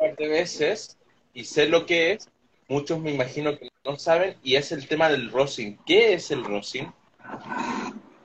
[0.00, 0.96] un de veces
[1.34, 2.28] y sé lo que es,
[2.68, 5.78] muchos me imagino que no saben, y es el tema del rosin.
[5.86, 6.92] ¿Qué es el rosin?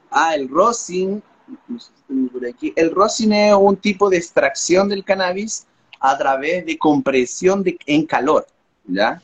[0.10, 1.22] Ah, el rosin.
[2.76, 5.67] El rosin es un tipo de extracción del cannabis
[6.00, 8.48] a través de compresión de, en calor,
[8.86, 9.22] ¿ya?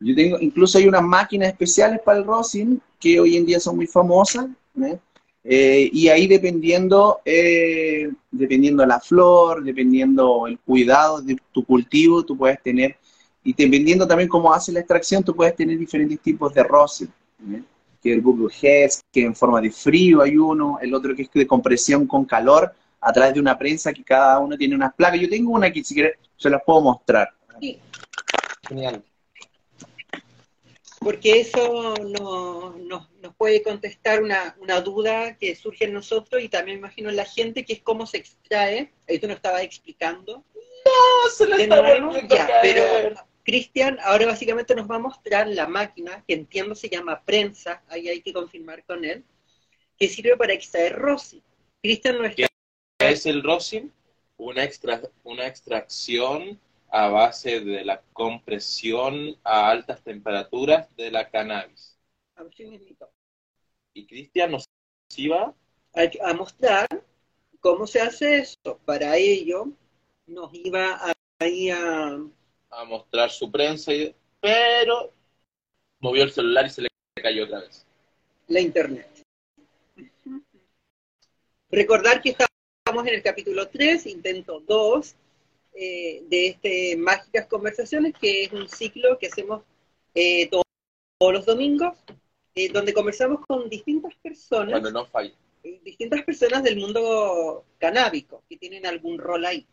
[0.00, 3.76] Yo tengo, incluso hay unas máquinas especiales para el rosin que hoy en día son
[3.76, 4.46] muy famosas,
[4.80, 4.98] ¿eh?
[5.44, 12.36] Eh, y ahí dependiendo, eh, dependiendo la flor, dependiendo el cuidado de tu cultivo, tú
[12.36, 12.96] puedes tener,
[13.42, 16.60] y dependiendo también cómo hace la extracción, tú puedes tener diferentes tipos de.
[16.60, 17.62] ¿eh?
[18.02, 21.30] que el Google Heads, que en forma de frío hay uno, el otro que es
[21.32, 25.20] de compresión con calor a través de una prensa que cada uno tiene unas placas.
[25.20, 27.30] Yo tengo una aquí, si quieres, se las puedo mostrar.
[27.60, 27.78] Sí,
[28.68, 29.02] Genial.
[31.00, 36.48] Porque eso no- nos, nos puede contestar una, una duda que surge en nosotros y
[36.48, 38.92] también imagino en la gente, que es cómo se extrae.
[39.08, 40.44] Ahí tú nos estabas explicando.
[40.84, 42.82] No, se le De está nuevo, volviendo a ya, pero
[43.44, 48.08] Cristian ahora básicamente nos va a mostrar la máquina, que entiendo se llama prensa, ahí
[48.08, 49.24] hay que confirmar con él,
[49.98, 51.42] que sirve para extraer rosin.
[51.82, 52.46] Cristian no está...
[52.98, 53.92] ¿Qué es el rosin?
[54.36, 61.98] Una, extra, una extracción a base de la compresión a altas temperaturas de la cannabis.
[63.94, 64.64] Y Cristian nos
[65.16, 65.54] iba
[65.94, 66.86] a, mostrar
[67.60, 68.78] cómo se hace eso.
[68.84, 69.68] Para ello
[70.26, 72.18] nos iba a, ahí a...
[72.70, 75.12] a mostrar su prensa, y- pero
[76.00, 76.88] movió el celular y se le
[77.20, 77.84] cayó otra vez.
[78.46, 79.08] la internet.
[81.70, 85.14] Recordar que estamos en el capítulo 3, intento 2,
[85.80, 89.62] eh, de este Mágicas Conversaciones, que es un ciclo que hacemos
[90.14, 90.62] eh, to-
[91.18, 91.96] todos los domingos,
[92.54, 95.32] eh, donde conversamos con distintas personas, Cuando no falla.
[95.62, 99.66] eh, distintas personas del mundo canábico, que tienen algún rol ahí.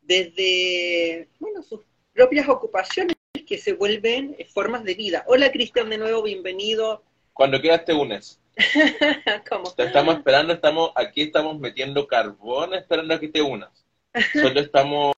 [0.00, 1.80] Desde, bueno, sus
[2.12, 5.24] propias ocupaciones que se vuelven eh, formas de vida.
[5.28, 7.02] Hola Cristian, de nuevo, bienvenido.
[7.32, 8.40] Cuando quieras te unes.
[9.48, 9.72] ¿Cómo?
[9.74, 13.70] Te estamos esperando, estamos aquí estamos metiendo carbón esperando a que te unas.
[14.34, 15.12] Solo estamos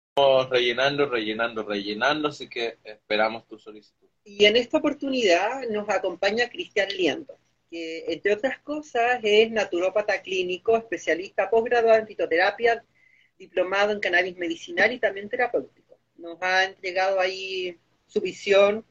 [0.51, 4.07] rellenando, rellenando, rellenando, así que esperamos tu solicitud.
[4.25, 7.37] Y en esta oportunidad nos acompaña Cristian Liendo,
[7.71, 12.85] que entre otras cosas es naturópata clínico, especialista posgraduado en fitoterapia,
[13.39, 15.99] diplomado en cannabis medicinal y también terapéutico.
[16.17, 18.85] Nos ha entregado ahí su visión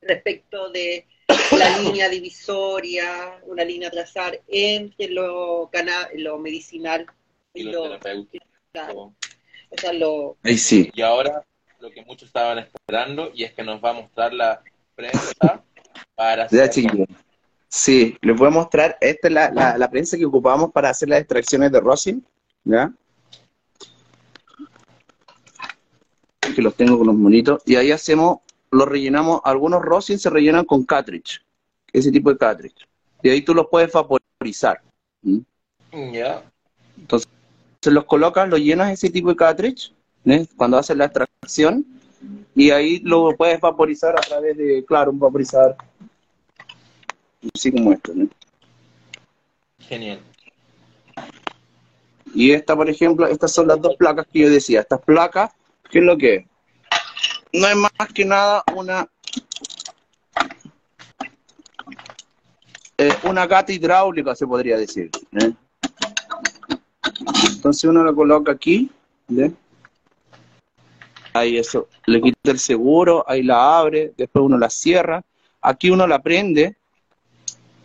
[0.00, 1.06] respecto de
[1.52, 5.70] la línea divisoria, una línea a trazar entre lo,
[6.14, 7.06] lo medicinal
[7.52, 8.46] Y lo, terapéutico.
[9.94, 10.90] Lo Ahí sí.
[10.94, 11.44] Y ahora
[11.80, 14.62] lo que muchos estaban esperando y es que nos va a mostrar la
[14.94, 15.62] prensa
[16.14, 17.08] para Ya, hacer chiquillos.
[17.68, 18.96] Sí, les voy a mostrar.
[19.00, 22.24] Esta es la, la, la prensa que ocupamos para hacer las extracciones de rosin.
[22.64, 22.92] ¿Ya?
[26.54, 27.62] Que los tengo con los monitos.
[27.66, 28.38] Y ahí hacemos,
[28.70, 29.40] los rellenamos.
[29.44, 31.44] Algunos rosin se rellenan con cartridge.
[31.92, 32.86] Ese tipo de cartridge.
[33.22, 34.80] Y ahí tú los puedes vaporizar.
[35.22, 35.40] ¿Mm?
[36.12, 36.42] Ya.
[37.86, 39.92] Se los colocas, los llenas ese tipo de cartridge.
[40.24, 40.44] ¿eh?
[40.56, 41.86] Cuando haces la extracción.
[42.52, 45.76] Y ahí lo puedes vaporizar a través de, claro, un vaporizador.
[47.54, 48.26] Así como esto, ¿no?
[49.78, 50.18] Genial.
[52.34, 54.80] Y esta, por ejemplo, estas son las dos placas que yo decía.
[54.80, 55.52] Estas placas,
[55.88, 56.44] ¿qué es lo que es?
[57.52, 59.06] No es más que nada una
[62.98, 65.08] eh, una gata hidráulica, se podría decir.
[65.40, 65.52] ¿eh?
[67.66, 68.88] Entonces uno la coloca aquí.
[71.32, 75.24] Ahí eso, le quita el seguro, ahí la abre, después uno la cierra.
[75.60, 76.76] Aquí uno la prende,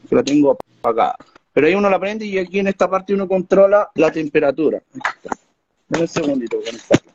[0.08, 1.16] que la tengo apagada.
[1.52, 4.84] Pero ahí uno la prende y aquí en esta parte uno controla la temperatura.
[5.90, 7.14] Un segundito conectarla.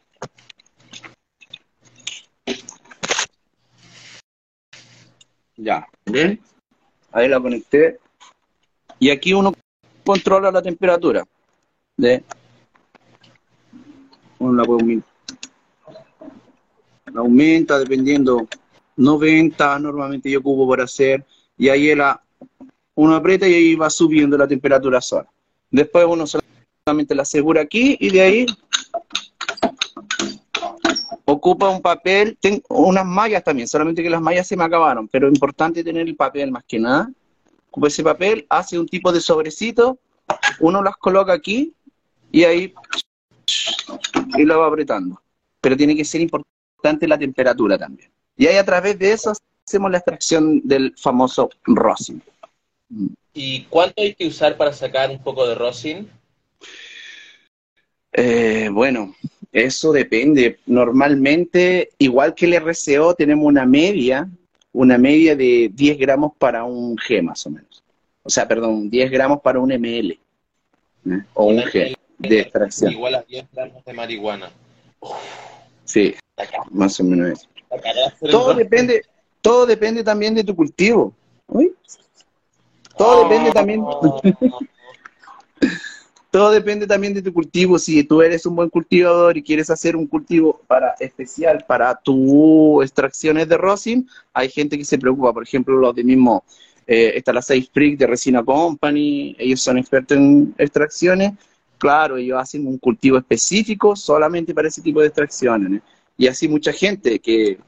[5.57, 6.41] Ya, ¿ven?
[7.13, 8.01] Ahí la conecté.
[8.99, 9.55] Y aquí uno
[10.05, 11.25] controla la temperatura.
[11.97, 12.23] ¿Ve?
[14.39, 14.63] Uno
[17.13, 18.47] la aumenta dependiendo
[18.97, 21.25] 90, normalmente yo ocupo para hacer
[21.57, 22.21] y ahí la,
[22.95, 25.29] uno aprieta y ahí va subiendo la temperatura sola.
[25.71, 28.47] Después uno solamente la asegura aquí y de ahí
[31.25, 35.29] ocupa un papel, tengo unas mallas también, solamente que las mallas se me acabaron, pero
[35.29, 37.11] es importante tener el papel más que nada.
[37.69, 39.99] Ocupa ese papel, hace un tipo de sobrecito,
[40.61, 41.75] uno las coloca aquí
[42.31, 42.73] y ahí
[44.37, 45.21] y lo va apretando.
[45.61, 48.11] Pero tiene que ser importante la temperatura también.
[48.37, 49.33] Y ahí a través de eso
[49.67, 52.23] hacemos la extracción del famoso rosin.
[53.35, 56.09] ¿Y cuánto hay que usar para sacar un poco de rosin?
[58.13, 59.15] Eh, bueno,
[59.53, 60.61] eso depende.
[60.67, 64.29] Normalmente, igual que el RCO, tenemos una media,
[64.73, 67.83] una media de 10 gramos para un G más o menos.
[68.23, 70.13] O sea, perdón, 10 gramos para un ml.
[70.13, 71.25] ¿eh?
[71.35, 72.93] O un G de extracción.
[72.93, 74.51] Igual a 10 gramos de marihuana.
[75.85, 76.15] Sí,
[76.71, 77.49] más o menos eso.
[78.31, 79.03] Todo depende,
[79.41, 81.15] todo depende también de tu cultivo.
[82.97, 83.85] Todo depende también.
[86.31, 87.79] todo depende también de tu cultivo.
[87.79, 92.83] Si tú eres un buen cultivador y quieres hacer un cultivo para especial para tus
[92.83, 95.33] extracciones de rosin, hay gente que se preocupa.
[95.33, 96.45] Por ejemplo, los de mismo,
[96.87, 101.33] eh, está la Safe Freak de Resina Company, ellos son expertos en extracciones.
[101.79, 105.83] Claro, ellos hacen un cultivo específico solamente para ese tipo de extracciones.
[106.17, 107.59] Y así mucha gente que,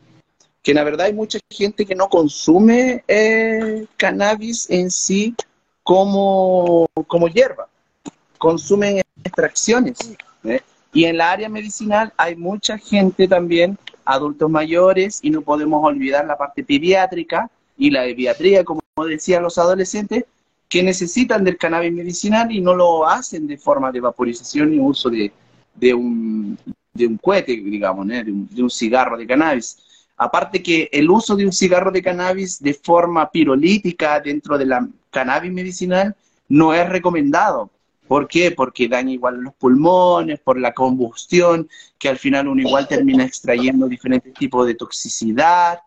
[0.63, 5.35] que la verdad hay mucha gente que no consume eh, cannabis en sí
[5.83, 7.69] como, como hierba
[8.39, 9.99] consumen extracciones.
[10.45, 10.61] ¿eh?
[10.93, 16.25] Y en la área medicinal hay mucha gente también, adultos mayores, y no podemos olvidar
[16.25, 20.25] la parte pediátrica y la pediatría, como decían los adolescentes,
[20.69, 25.09] que necesitan del cannabis medicinal y no lo hacen de forma de vaporización ni uso
[25.09, 25.33] de,
[25.75, 26.59] de, un,
[26.93, 29.79] de un cohete, digamos, de, un, de un cigarro de cannabis.
[30.17, 34.87] Aparte que el uso de un cigarro de cannabis de forma pirolítica dentro de la
[35.11, 36.15] cannabis medicinal
[36.49, 37.71] no es recomendado,
[38.09, 38.51] ¿Por qué?
[38.53, 43.87] Porque daña igual los pulmones, por la combustión, que al final uno igual termina extrayendo
[43.87, 45.81] diferentes tipos de toxicidad.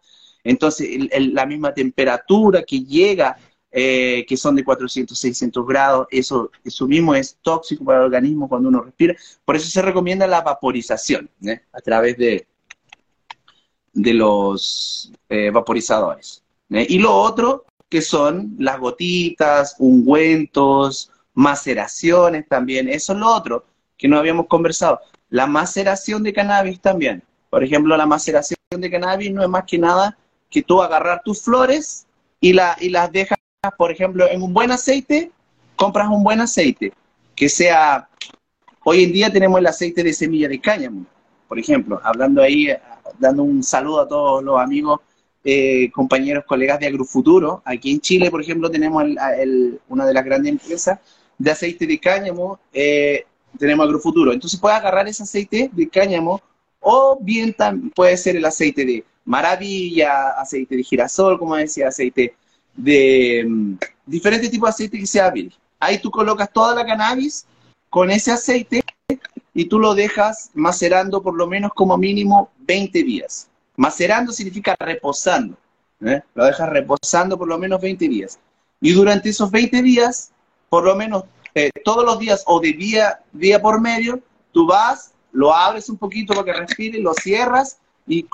[0.43, 0.87] Entonces,
[1.33, 3.37] la misma temperatura que llega,
[3.71, 6.51] eh, que son de 400, 600 grados, eso,
[6.87, 9.15] mismo es tóxico para el organismo cuando uno respira.
[9.45, 11.61] Por eso se recomienda la vaporización ¿eh?
[11.71, 12.47] a través de,
[13.93, 16.43] de los eh, vaporizadores.
[16.69, 23.65] Y lo otro, que son las gotitas, ungüentos, maceraciones también, eso es lo otro
[23.97, 24.99] que no habíamos conversado.
[25.29, 27.23] La maceración de cannabis también.
[27.49, 30.17] Por ejemplo, la maceración de cannabis no es más que nada
[30.49, 32.07] que tú agarrar tus flores
[32.39, 33.37] y, la, y las dejas,
[33.77, 35.31] por ejemplo, en un buen aceite,
[35.75, 36.93] compras un buen aceite,
[37.35, 38.09] que sea,
[38.83, 41.05] hoy en día tenemos el aceite de semilla de cáñamo,
[41.47, 42.69] por ejemplo, hablando ahí,
[43.19, 45.01] dando un saludo a todos los amigos,
[45.43, 47.61] eh, compañeros, colegas de Agrofuturo.
[47.65, 49.03] Aquí en Chile, por ejemplo, tenemos
[49.89, 50.99] una de las grandes empresas
[51.37, 53.25] de aceite de cáñamo, eh,
[53.59, 54.33] tenemos agrofuturo.
[54.33, 56.41] Entonces puedes agarrar ese aceite de cáñamo
[56.79, 57.55] o bien
[57.93, 62.33] puede ser el aceite de maravilla, aceite de girasol, como decía, aceite
[62.83, 65.53] de mm, diferentes tipos de aceite que sea hábil.
[65.79, 67.45] Ahí tú colocas toda la cannabis
[67.89, 68.83] con ese aceite
[69.53, 73.49] y tú lo dejas macerando por lo menos como mínimo 20 días.
[73.75, 75.57] Macerando significa reposando.
[76.01, 76.21] ¿eh?
[76.35, 78.39] Lo dejas reposando por lo menos 20 días.
[78.79, 80.31] Y durante esos 20 días
[80.69, 84.21] por lo menos eh, todos los días o de día, día por medio,
[84.53, 87.77] tú vas, lo abres un poquito para que respire, lo cierras
[88.07, 88.25] y,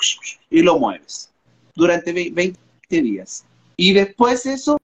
[0.52, 1.32] y lo mueves
[1.74, 3.44] durante 20 días.
[3.78, 4.78] Y después eso,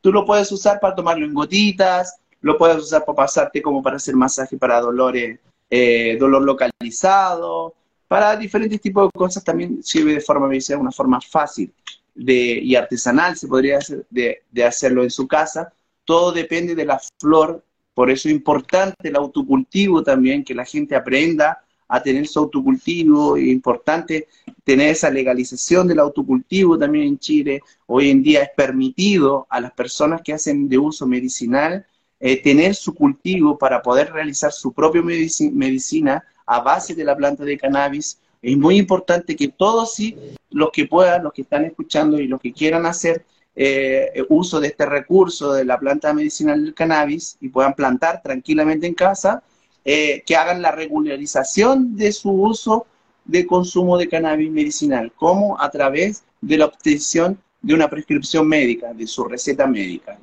[0.00, 3.96] tú lo puedes usar para tomarlo en gotitas, lo puedes usar para pasarte como para
[3.96, 5.38] hacer masaje para dolores,
[5.70, 7.74] eh, dolor localizado,
[8.08, 11.72] para diferentes tipos de cosas también sirve de forma medicinal, una forma fácil
[12.12, 15.72] de, y artesanal, se podría hacer, de, de hacerlo en su casa,
[16.04, 17.62] todo depende de la flor,
[17.94, 23.36] por eso es importante el autocultivo también, que la gente aprenda a tener su autocultivo,
[23.36, 24.26] es importante
[24.64, 27.60] tener esa legalización del autocultivo también en Chile.
[27.86, 31.86] Hoy en día es permitido a las personas que hacen de uso medicinal
[32.18, 37.44] eh, tener su cultivo para poder realizar su propia medicina a base de la planta
[37.44, 38.18] de cannabis.
[38.42, 40.16] Es muy importante que todos sí,
[40.50, 43.24] los que puedan, los que están escuchando y los que quieran hacer,
[43.56, 48.86] eh, uso de este recurso de la planta medicinal del cannabis y puedan plantar tranquilamente
[48.86, 49.42] en casa,
[49.84, 52.86] eh, que hagan la regularización de su uso
[53.30, 58.92] de consumo de cannabis medicinal, como a través de la obtención de una prescripción médica,
[58.92, 60.18] de su receta médica.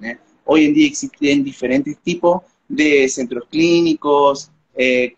[0.46, 5.16] Hoy en día existen diferentes tipos de centros clínicos, eh,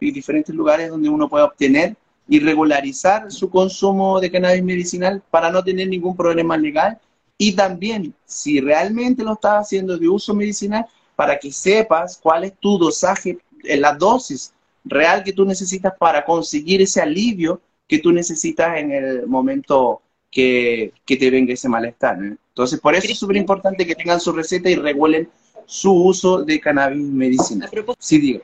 [0.00, 1.96] y diferentes lugares donde uno puede obtener
[2.28, 6.98] y regularizar su consumo de cannabis medicinal para no tener ningún problema legal
[7.38, 10.84] y también si realmente lo estás haciendo de uso medicinal,
[11.16, 14.52] para que sepas cuál es tu dosaje, eh, la dosis
[14.84, 20.92] real que tú necesitas para conseguir ese alivio que tú necesitas en el momento que,
[21.06, 22.18] te venga ese malestar.
[22.18, 25.28] Entonces, por eso es súper importante que tengan su receta y regulen
[25.66, 27.70] su uso de cannabis medicinal.
[27.98, 28.42] Sí, digo.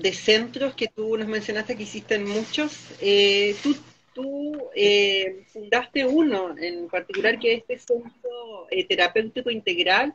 [0.00, 3.74] De centros que tú nos mencionaste que existen muchos, eh, tú
[4.18, 10.12] tú eh, fundaste uno en particular que es este Centro eh, Terapéutico Integral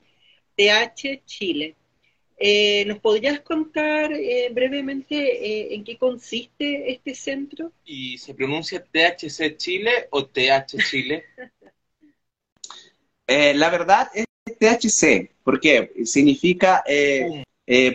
[0.57, 1.75] TH Chile.
[2.37, 4.11] Eh, ¿Nos podrías contar
[4.51, 7.71] brevemente en qué consiste este centro?
[7.85, 11.23] ¿Y se pronuncia THC Chile o TH Chile?
[13.27, 14.25] la verdad es
[14.59, 15.91] THC, ¿por qué?
[16.05, 16.83] Significa,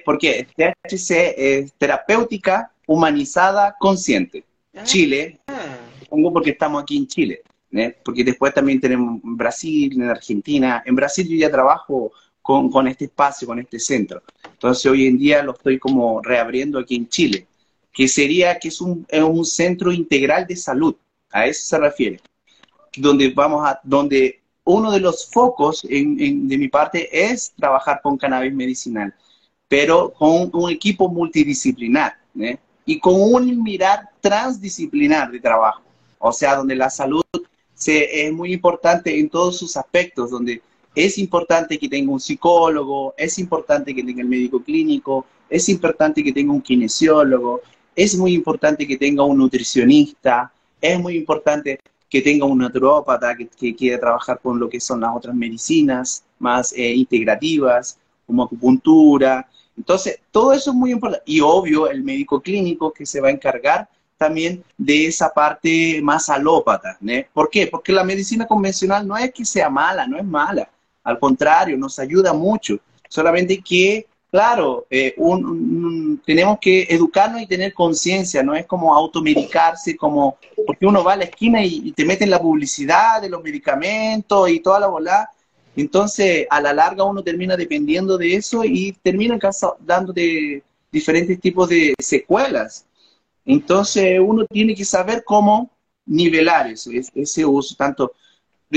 [0.04, 4.44] porque THC es terapéutica humanizada consciente.
[4.74, 4.84] Ah.
[4.84, 5.40] Chile
[6.08, 7.96] pongo porque estamos aquí en Chile, ¿eh?
[8.04, 10.82] porque después también tenemos en Brasil, en Argentina.
[10.84, 12.12] En Brasil yo ya trabajo
[12.48, 14.22] con, con, este espacio, con este centro.
[14.42, 17.46] Entonces hoy en día lo estoy como reabriendo aquí en Chile,
[17.92, 20.96] que sería que es un, es un centro integral de salud,
[21.30, 22.20] a eso se refiere,
[22.96, 28.16] donde vamos a, donde uno de los focos en, de mi parte es trabajar con
[28.16, 29.14] cannabis medicinal,
[29.68, 32.56] pero con un equipo multidisciplinar ¿eh?
[32.86, 35.82] y con un mirar transdisciplinar de trabajo
[36.18, 37.22] o sea, donde la salud
[37.74, 40.62] se, es muy importante en todos sus aspectos, donde
[40.94, 46.22] es importante que tenga un psicólogo, es importante que tenga el médico clínico, es importante
[46.22, 47.60] que tenga un kinesiólogo,
[47.94, 53.48] es muy importante que tenga un nutricionista, es muy importante que tenga un naturópata que,
[53.48, 59.48] que quiera trabajar con lo que son las otras medicinas más eh, integrativas, como acupuntura.
[59.76, 61.24] Entonces, todo eso es muy importante.
[61.26, 66.28] Y obvio, el médico clínico que se va a encargar también de esa parte más
[66.28, 66.98] alópata.
[67.00, 67.12] ¿no?
[67.32, 67.66] ¿Por qué?
[67.68, 70.68] Porque la medicina convencional no es que sea mala, no es mala.
[71.08, 72.78] Al contrario, nos ayuda mucho.
[73.08, 75.14] Solamente que, claro, eh,
[76.26, 80.36] tenemos que educarnos y tener conciencia, no es como automedicarse, como
[80.66, 84.60] porque uno va a la esquina y, te meten la publicidad de los medicamentos y
[84.60, 85.30] toda la bola.
[85.74, 89.38] Entonces, a la larga uno termina dependiendo de eso y termina
[89.80, 92.84] dándote diferentes tipos de secuelas.
[93.46, 95.70] Entonces uno tiene que saber cómo
[96.04, 98.12] nivelar ese, ese uso, tanto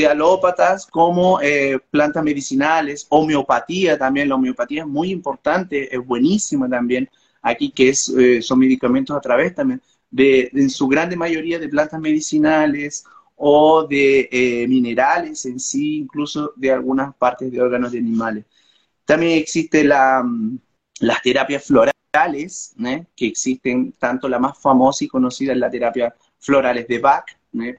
[0.09, 7.09] alópatas como eh, plantas medicinales, homeopatía también, la homeopatía es muy importante, es buenísima también
[7.41, 11.99] aquí, que eh, son medicamentos a través también de, en su grande mayoría de plantas
[11.99, 13.03] medicinales
[13.35, 18.45] o de eh, minerales en sí, incluso de algunas partes de órganos de animales.
[19.05, 20.57] También existe la, mm,
[21.01, 21.95] las terapias florales
[23.15, 27.25] que existen, tanto la más famosa y conocida es la terapia florales de Bach,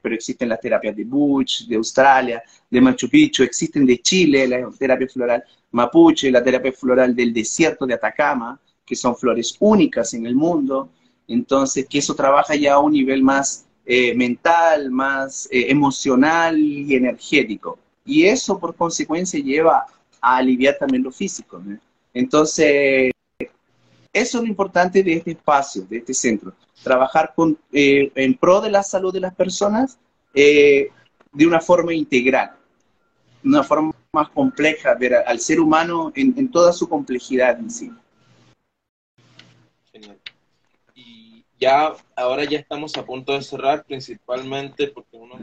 [0.01, 4.69] pero existen las terapias de Butch, de Australia, de Machu Picchu, existen de Chile, la
[4.71, 10.25] terapia floral mapuche, la terapia floral del desierto de Atacama, que son flores únicas en
[10.25, 10.89] el mundo,
[11.27, 16.95] entonces que eso trabaja ya a un nivel más eh, mental, más eh, emocional y
[16.95, 17.79] energético.
[18.05, 19.85] Y eso por consecuencia lleva
[20.21, 21.61] a aliviar también lo físico.
[22.13, 23.11] Entonces,
[24.13, 26.53] eso es lo importante de este espacio, de este centro.
[26.83, 27.33] Trabajar
[27.71, 29.97] eh, en pro de la salud de las personas
[30.33, 30.89] eh,
[31.31, 32.51] de una forma integral,
[33.43, 37.91] una forma más compleja, ver al ser humano en, toda su complejidad en sí.
[40.93, 45.35] Y ya, ahora ya estamos a punto de cerrar, principalmente porque uno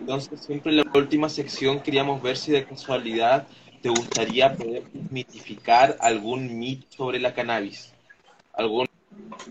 [0.00, 3.46] Entonces, siempre en la última sección queríamos ver si de casualidad
[3.80, 7.92] ¿te gustaría poder mitificar algún mito sobre la cannabis?
[8.52, 8.86] ¿Algún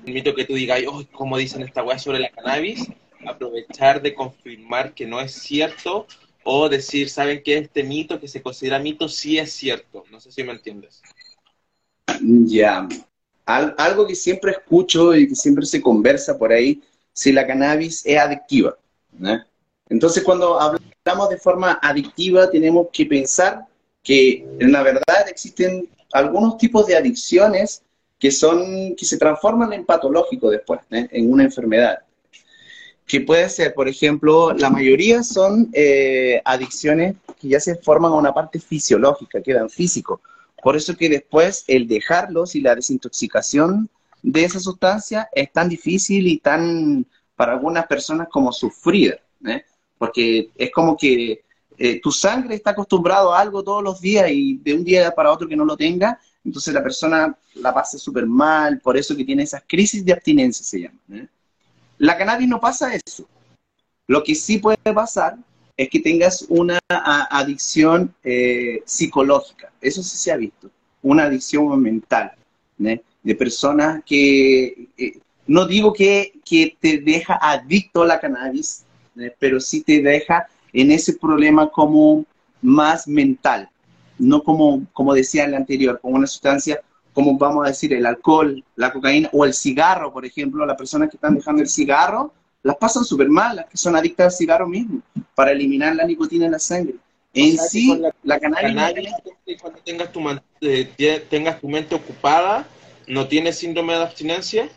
[0.06, 2.88] mito que tú digas, oh, ¿cómo dicen esta weá sobre la cannabis?
[3.26, 6.08] Aprovechar de confirmar que no es cierto
[6.44, 10.04] o decir, ¿saben que este mito que se considera mito sí es cierto?
[10.12, 11.02] No sé si me entiendes.
[12.22, 12.88] Ya.
[13.46, 16.82] algo que siempre escucho y que siempre se conversa por ahí,
[17.14, 18.78] si la cannabis es adictiva.
[19.90, 23.66] Entonces, cuando hablamos de forma adictiva, tenemos que pensar
[24.06, 27.82] que en la verdad existen algunos tipos de adicciones
[28.20, 31.10] que, son, que se transforman en patológico después, ¿eh?
[31.12, 32.00] en una enfermedad.
[33.06, 38.16] Que puede ser, por ejemplo, la mayoría son eh, adicciones que ya se forman a
[38.16, 40.22] una parte fisiológica, quedan físico.
[40.64, 43.90] Por eso que después el dejarlos y la desintoxicación
[44.22, 49.64] de esa sustancia es tan difícil y tan, para algunas personas, como sufrir, ¿eh?
[49.98, 51.45] porque es como que
[51.78, 55.32] eh, tu sangre está acostumbrado a algo todos los días y de un día para
[55.32, 59.26] otro que no lo tenga, entonces la persona la pasa súper mal, por eso que
[59.26, 61.00] tiene esas crisis de abstinencia, se llama.
[61.12, 61.28] ¿eh?
[61.98, 63.28] La cannabis no pasa eso.
[64.08, 65.38] Lo que sí puede pasar
[65.76, 69.72] es que tengas una adicción eh, psicológica.
[69.82, 70.70] Eso sí se ha visto.
[71.02, 72.32] Una adicción mental.
[72.78, 74.90] De personas que,
[75.48, 78.84] no digo que, que, te deja adicto a la cannabis,
[79.40, 80.48] pero sí te deja
[80.82, 82.26] en ese problema como
[82.62, 83.70] más mental.
[84.18, 86.82] No como, como decía en el anterior, como una sustancia
[87.16, 91.10] como vamos a decir el alcohol, la cocaína o el cigarro, por ejemplo, las personas
[91.10, 94.68] que están dejando el cigarro las pasan súper mal, las que son adictas al cigarro
[94.68, 95.02] mismo,
[95.34, 96.96] para eliminar la nicotina en la sangre.
[97.34, 99.14] En sí, la, cannabis...
[99.62, 100.22] cuando tengas tu,
[100.62, 102.68] eh, tengas tu mente ocupada,
[103.08, 104.70] ¿no tienes síndrome de abstinencia?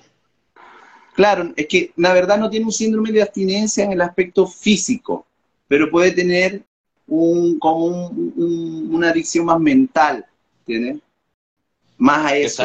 [1.14, 5.26] Claro, es que la verdad no tiene un síndrome de abstinencia en el aspecto físico,
[5.69, 6.62] pero puede tener
[7.07, 10.27] un, como una adicción más mental,
[10.61, 11.03] ¿entiendes?
[11.97, 12.64] Más a eso.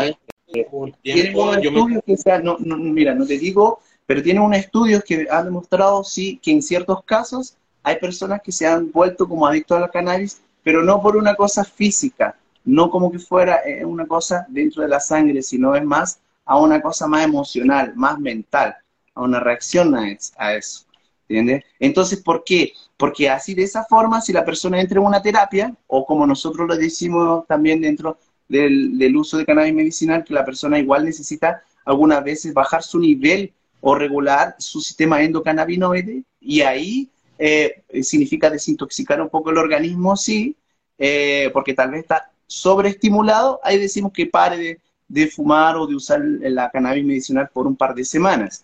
[1.02, 5.04] Tiene unos estudios que sea, no, no, mira, no te digo pero tiene unos estudios
[5.04, 9.48] que han demostrado, sí, que en ciertos casos hay personas que se han vuelto como
[9.48, 13.84] adictos a la cannabis, pero no por una cosa física, no como que fuera eh,
[13.84, 18.20] una cosa dentro de la sangre, sino es más a una cosa más emocional, más
[18.20, 18.76] mental,
[19.16, 20.86] a una reacción a, eso.
[21.28, 21.64] ¿Entiendes?
[21.80, 22.74] Entonces, ¿por qué?
[23.04, 26.66] Porque así de esa forma, si la persona entra en una terapia, o como nosotros
[26.66, 32.24] lo decimos también dentro del, uso de cannabis medicinal, que la persona igual necesita algunas
[32.24, 33.52] veces bajar su nivel
[33.82, 40.56] o regular su sistema endocannabinoide y ahí eh, significa desintoxicar un poco el organismo, sí,
[40.98, 44.80] eh, porque tal vez está sobreestimulado, ahí decimos que pare
[45.10, 48.64] de, fumar o de usar la cannabis medicinal por un par de semanas.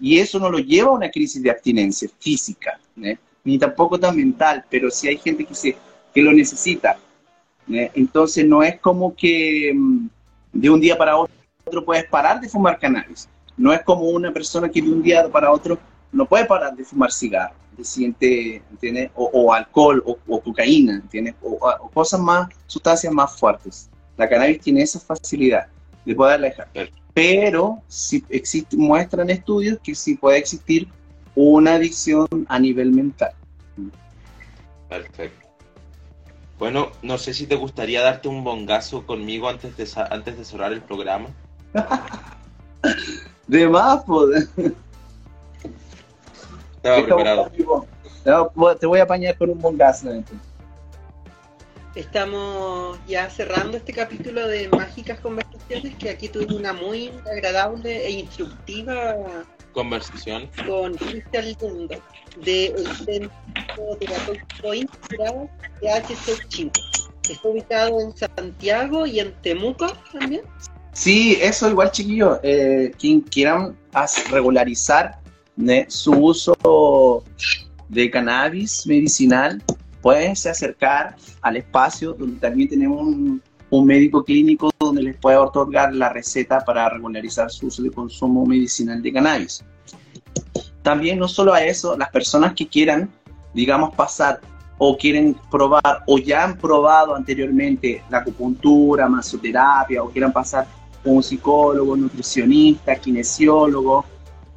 [0.00, 3.16] Y eso no lo lleva a una crisis de abstinencia física, ¿eh?
[3.46, 5.76] Ni tampoco tan mental, pero si hay gente que, se,
[6.12, 6.98] que lo necesita.
[7.68, 10.08] Entonces no es como que mm,
[10.52, 13.28] de un día para otro puedes parar de fumar cannabis.
[13.56, 15.78] No es como una persona que de un día para otro
[16.10, 18.62] no puede parar de fumar cigarro, de siguiente,
[19.14, 21.34] O, alcohol o, cocaína, ¿entiendes?
[21.40, 21.58] O,
[21.94, 23.88] cosas más, sustancias más fuertes.
[24.16, 25.68] La cannabis tiene esa facilidad
[26.04, 26.68] de poder alejar.
[27.14, 30.88] Pero si existe, muestran estudios que sí puede existir
[31.36, 33.32] una adicción a nivel mental.
[34.88, 35.46] Perfecto.
[36.58, 40.72] Bueno, no sé si te gustaría darte un bongazo conmigo antes de, antes de cerrar
[40.72, 41.28] el programa.
[43.46, 44.48] De más, pues.
[46.76, 47.50] Estaba preparado.
[48.80, 50.04] te voy a apañar con un buen gas,
[51.94, 58.10] Estamos ya cerrando este capítulo de Mágicas Conversaciones, que aquí tuve una muy agradable e
[58.10, 59.14] instructiva
[59.76, 62.02] conversación con Cristian Lindo,
[62.42, 65.50] del Centro Terapéutico Inspirado
[65.82, 66.72] de HC Chile.
[67.28, 70.42] Está ubicado en Santiago y en Temuco también.
[70.92, 72.40] Sí, eso igual, chiquillo.
[72.42, 73.76] Eh, quien quieran
[74.30, 75.20] regularizar
[75.88, 77.22] su uso
[77.88, 79.62] de cannabis medicinal,
[80.00, 86.08] pueden acercar al espacio donde también tenemos un, médico clínico donde les puede otorgar la
[86.08, 89.64] receta para regularizar su uso de consumo medicinal de cannabis.
[90.82, 93.10] También no solo a eso, las personas que quieran,
[93.52, 94.40] digamos, pasar
[94.78, 100.66] o quieren probar o ya han probado anteriormente la acupuntura, masoterapia o quieran pasar
[101.04, 104.04] un psicólogo, nutricionista, kinesiólogo,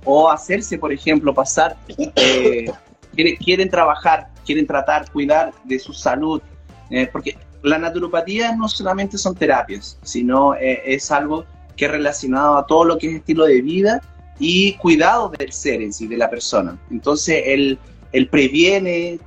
[0.04, 1.78] o hacerse, por ejemplo, pasar,
[2.16, 2.72] eh,
[3.16, 6.42] quieren, trabajar, quieren tratar, cuidar de su salud,
[6.90, 11.46] eh, porque la naturopatía no solamente son terapias, sino eh, es algo
[11.76, 14.02] que es relacionado a todo lo que es estilo de vida
[14.38, 16.78] y cuidado del ser en sí, de la persona.
[16.92, 17.78] Entonces, él,
[18.12, 19.20] él previene,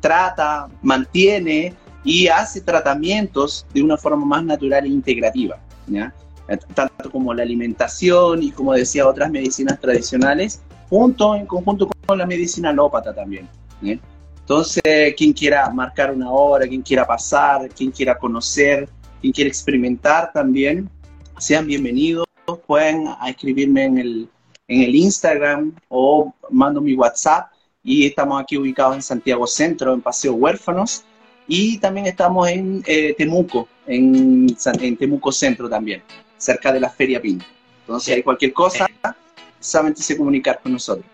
[0.00, 5.58] trata, mantiene y hace tratamientos de una forma más natural e integrativa.
[5.86, 6.14] ¿ya?
[6.74, 12.26] tanto como la alimentación y como decía otras medicinas tradicionales, junto en conjunto con la
[12.26, 13.48] medicina alópata también.
[13.84, 13.98] ¿eh?
[14.50, 18.88] Entonces, quien quiera marcar una hora, quien quiera pasar, quien quiera conocer,
[19.20, 20.90] quien quiera experimentar también,
[21.38, 22.26] sean bienvenidos.
[22.66, 24.28] Pueden escribirme en el,
[24.66, 27.52] en el Instagram o mando mi WhatsApp
[27.84, 31.04] y estamos aquí ubicados en Santiago Centro, en Paseo Huérfanos,
[31.46, 34.48] y también estamos en eh, Temuco, en,
[34.80, 36.02] en Temuco Centro también
[36.38, 37.46] cerca de la Feria Pinto.
[37.82, 38.88] Entonces, si hay cualquier cosa,
[39.60, 41.06] solamente se comunicar con nosotros.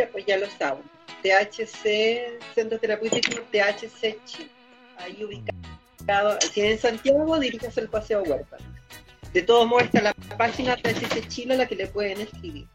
[0.00, 0.82] Ya, pues ya lo saben.
[1.22, 4.48] THC, Centro Terapéutico THC Chile.
[4.96, 8.56] Ahí ubicado, si en Santiago, diríjase al Paseo Huerta.
[9.34, 12.66] De todos modos, está la página THC Chile a la que le pueden escribir.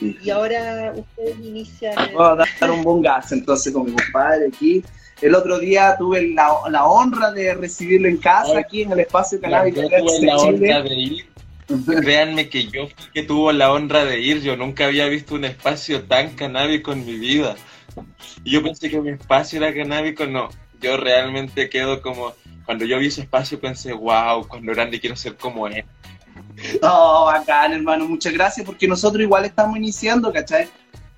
[0.00, 1.94] Y ahora ustedes inician.
[2.12, 4.84] Voy a dar un buen gas entonces con mi compadre aquí.
[5.20, 9.74] El otro día tuve la, honra de recibirlo en casa, aquí en el espacio Cannabis
[9.74, 11.28] Yo tuve la honra de ir
[12.00, 15.44] créanme que yo fui que tuvo la honra de ir, yo nunca había visto un
[15.44, 17.56] espacio tan canábico en mi vida.
[18.44, 20.48] Y yo pensé que mi espacio era canábico, no.
[20.80, 22.32] Yo realmente quedo como,
[22.64, 25.84] cuando yo vi ese espacio pensé, wow, cuando grande quiero ser como él.
[26.82, 30.68] Oh, bacán, hermano, muchas gracias, porque nosotros igual estamos iniciando, ¿cachai?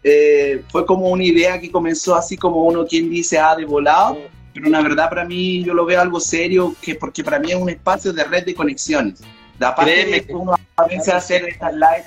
[0.03, 4.19] Eh, fue como una idea que comenzó así como uno quien dice, ah, de volado,
[4.53, 7.57] pero una verdad para mí yo lo veo algo serio, que porque para mí es
[7.57, 9.23] un espacio de red de conexiones.
[9.61, 12.05] Aparte Créeme que uno a veces hacer estas live,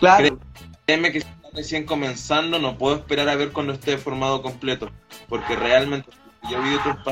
[0.00, 0.38] claro,
[0.86, 4.90] Créeme que está recién comenzando, no puedo esperar a ver cuando esté formado completo,
[5.28, 6.10] porque realmente
[6.50, 7.10] yo vi lo que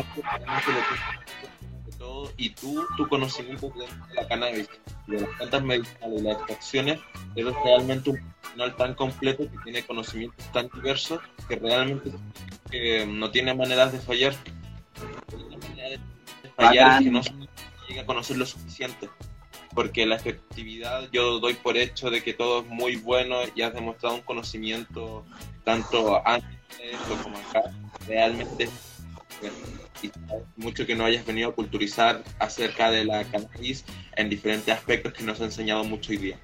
[1.85, 4.69] de todo, y tú, tu conocimiento de la cannabis,
[5.07, 7.01] de las plantas medicinales y las extracciones,
[7.37, 12.11] eres realmente un profesional tan completo que tiene conocimientos tan diversos que realmente
[12.73, 14.35] eh, no tiene maneras de fallar.
[15.01, 17.33] No tiene manera de fallar es que no se
[17.89, 19.09] llega a conocer lo suficiente
[19.75, 23.75] porque la efectividad yo doy por hecho de que todo es muy bueno y has
[23.75, 25.25] demostrado un conocimiento
[25.65, 26.51] tanto antes
[27.23, 27.63] como acá
[28.07, 28.69] realmente
[30.03, 30.11] y
[30.57, 33.85] mucho que no hayas venido a culturizar acerca de la cannabis
[34.17, 36.39] en diferentes aspectos que nos ha enseñado mucho hoy día.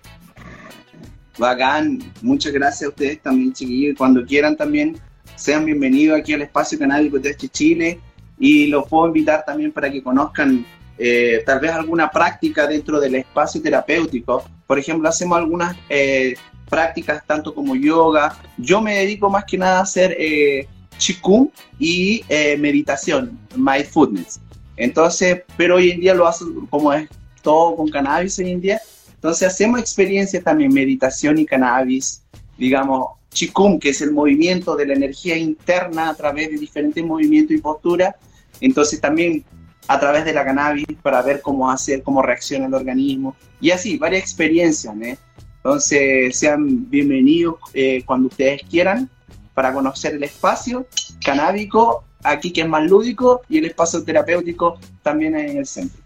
[1.38, 3.96] Bacán, muchas gracias a ustedes también, chiquillos.
[3.96, 4.98] Cuando quieran también,
[5.36, 8.00] sean bienvenidos aquí al Espacio Canábico de Chile
[8.38, 10.64] y los puedo invitar también para que conozcan
[10.98, 14.44] eh, tal vez alguna práctica dentro del espacio terapéutico.
[14.66, 16.34] Por ejemplo, hacemos algunas eh,
[16.68, 18.36] prácticas tanto como yoga.
[18.56, 20.66] Yo me dedico más que nada a hacer eh,
[20.98, 24.40] Qigong y eh, meditación, mindfulness.
[24.76, 27.08] Entonces, pero hoy en día lo hace como es
[27.42, 28.80] todo con cannabis hoy en día.
[29.14, 32.22] Entonces hacemos experiencias también, meditación y cannabis,
[32.56, 37.56] digamos, Qigong, que es el movimiento de la energía interna a través de diferentes movimientos
[37.56, 38.14] y posturas.
[38.60, 39.44] Entonces también
[39.88, 43.34] a través de la cannabis para ver cómo hacer, cómo reacciona el organismo.
[43.60, 45.18] Y así, varias experiencias, ¿eh?
[45.56, 49.10] Entonces, sean bienvenidos eh, cuando ustedes quieran
[49.54, 50.86] para conocer el espacio
[51.24, 56.00] canábico, aquí que es más lúdico, y el espacio terapéutico también en el centro.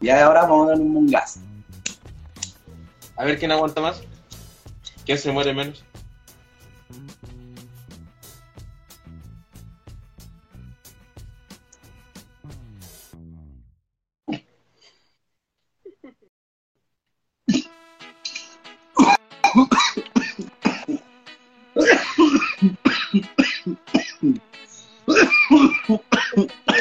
[0.00, 1.40] Y ahora vamos a dar un mungazo.
[3.16, 4.02] A ver quién aguanta más,
[5.04, 5.84] quién se muere menos.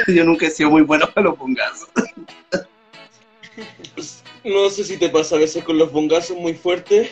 [0.15, 1.89] Yo nunca he sido muy bueno para los pungazos.
[4.41, 7.09] No sé si te pasa a veces con los bongazos muy fuertes,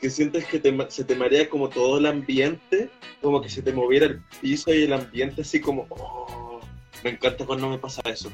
[0.00, 2.88] que sientes que te se te marea como todo el ambiente,
[3.20, 5.86] como que se te moviera el piso y el ambiente así como...
[5.90, 6.60] oh,
[7.04, 8.32] me encanta cuando me pasa eso.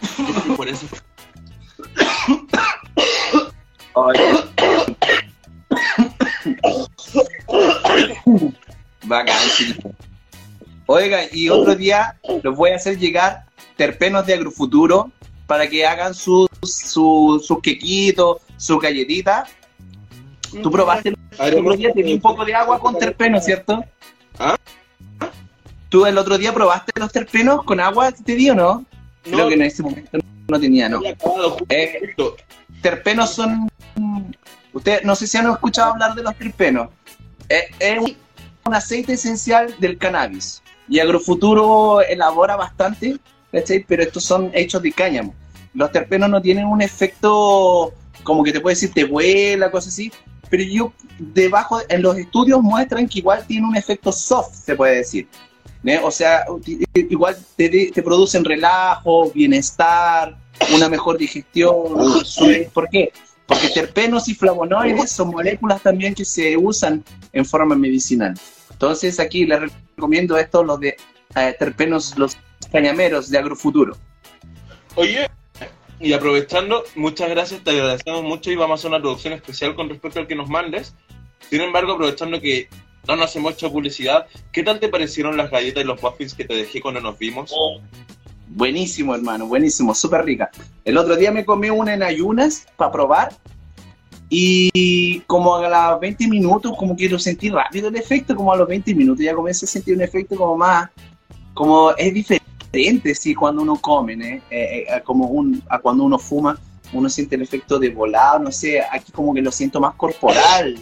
[0.58, 0.86] Por eso
[9.04, 9.74] Bacán, sí.
[10.86, 15.10] Oiga, y otro día los voy a hacer llegar terpenos de agrofuturo
[15.46, 19.50] para que hagan sus su, sus quequitos, sus galletitas.
[20.62, 23.84] Tú probaste el otro día, te di un poco de agua con terpenos, ¿cierto?
[24.38, 24.56] ¿Ah?
[25.88, 28.84] ¿Tú el otro día probaste los terpenos con agua te di o no?
[29.22, 30.18] Creo que en ese momento
[30.48, 31.00] no tenía, ¿no?
[31.68, 32.14] Eh,
[32.82, 33.70] terpenos son.
[34.72, 36.88] Ustedes no sé si han escuchado hablar de los terpenos.
[37.48, 38.16] Eh, es
[38.64, 40.63] un aceite esencial del cannabis.
[40.88, 43.16] Y Agrofuturo elabora bastante,
[43.50, 45.34] pero estos son hechos de cáñamo.
[45.72, 50.12] Los terpenos no tienen un efecto como que te puede decir te vuela, cosas así.
[50.50, 54.96] Pero yo, debajo, en los estudios muestran que igual tiene un efecto soft, se puede
[54.96, 55.28] decir.
[55.82, 56.00] ¿né?
[56.02, 56.44] O sea,
[56.94, 60.36] igual te, te producen relajo, bienestar,
[60.74, 61.72] una mejor digestión.
[62.72, 63.12] ¿Por qué?
[63.46, 68.34] Porque terpenos y flavonoides son moléculas también que se usan en forma medicinal.
[68.84, 70.94] Entonces aquí les recomiendo esto, los de
[71.36, 72.36] eh, terpenos, los
[72.70, 73.96] cañameros de Agrofuturo.
[74.94, 75.26] Oye,
[76.00, 79.88] y aprovechando, muchas gracias, te agradecemos mucho y vamos a hacer una producción especial con
[79.88, 80.94] respecto al que nos mandes.
[81.48, 82.68] Sin embargo, aprovechando que
[83.08, 86.44] no nos hemos hecho publicidad, ¿qué tal te parecieron las galletas y los muffins que
[86.44, 87.54] te dejé cuando nos vimos?
[88.48, 90.50] Buenísimo, hermano, buenísimo, súper rica.
[90.84, 93.32] El otro día me comí una en ayunas para probar
[94.36, 98.56] y como a los 20 minutos, como que lo sentí rápido el efecto, como a
[98.56, 100.90] los 20 minutos ya comencé a sentir un efecto como más,
[101.54, 104.42] como es diferente, sí, cuando uno come, ¿eh?
[104.50, 106.58] Eh, eh, como un, a cuando uno fuma,
[106.92, 110.76] uno siente el efecto de volado, no sé, aquí como que lo siento más corporal,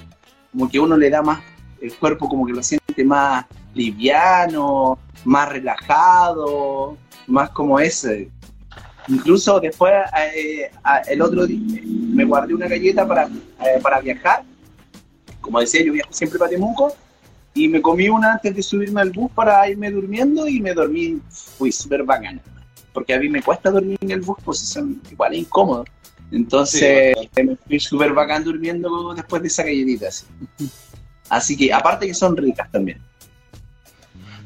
[0.50, 1.40] como que uno le da más,
[1.82, 3.44] el cuerpo como que lo siente más
[3.74, 6.96] liviano, más relajado,
[7.26, 8.30] más como ese.
[9.08, 9.92] Incluso después,
[10.34, 10.70] eh,
[11.08, 14.44] el otro día, me guardé una galleta para, eh, para viajar.
[15.40, 16.94] Como decía, yo viajo siempre para Temuco
[17.54, 21.20] y me comí una antes de subirme al bus para irme durmiendo y me dormí,
[21.30, 22.40] fui súper bacana.
[22.92, 25.88] Porque a mí me cuesta dormir en el bus, pues son igual incómodos.
[26.30, 30.08] Entonces me fui súper bacán durmiendo después de esa galletita.
[30.08, 30.26] Así.
[31.28, 33.00] así que aparte que son ricas también.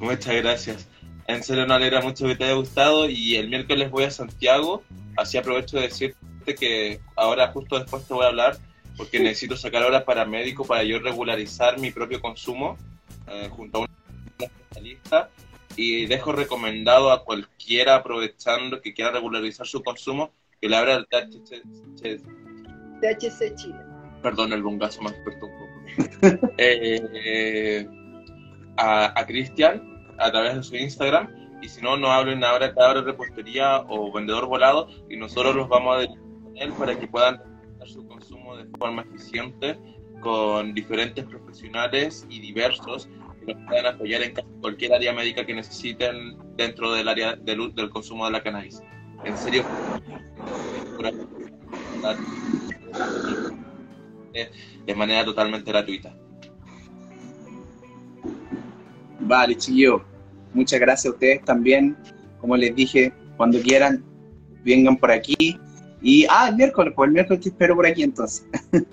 [0.01, 0.87] Muchas gracias.
[1.29, 4.85] En serio, nos alegra mucho que te haya gustado y el miércoles voy a Santiago,
[5.17, 8.59] así aprovecho de decirte que ahora justo después te voy a hablar
[8.97, 12.79] porque necesito sacar horas para médico para yo regularizar mi propio consumo
[13.27, 13.89] eh, junto a un
[14.39, 15.29] especialista
[15.75, 21.07] y dejo recomendado a cualquiera aprovechando que quiera regularizar su consumo que le abra el
[21.07, 21.63] THC,
[23.01, 23.81] THC Chile.
[24.23, 26.49] Perdón, el bongazo más experto un poco.
[26.59, 27.87] eh,
[28.77, 31.29] a, a Cristian a través de su Instagram
[31.63, 35.97] y si no, nos hablen ahora cada repostería o vendedor volado y nosotros los vamos
[35.97, 37.41] a dirigir con él para que puedan
[37.77, 39.79] hacer su consumo de forma eficiente
[40.21, 43.09] con diferentes profesionales y diversos
[43.45, 47.91] que nos puedan apoyar en cualquier área médica que necesiten dentro del área del, del
[47.91, 48.83] consumo de la cannabis.
[49.25, 49.65] En serio,
[54.85, 56.17] de manera totalmente gratuita.
[59.27, 60.05] Vale, chiquillo.
[60.55, 61.97] Muchas gracias a ustedes también.
[62.41, 64.05] Como les dije, cuando quieran,
[64.65, 65.59] vengan por aquí.
[66.01, 68.47] Y, ah, el miércoles, pues el miércoles te espero por aquí entonces.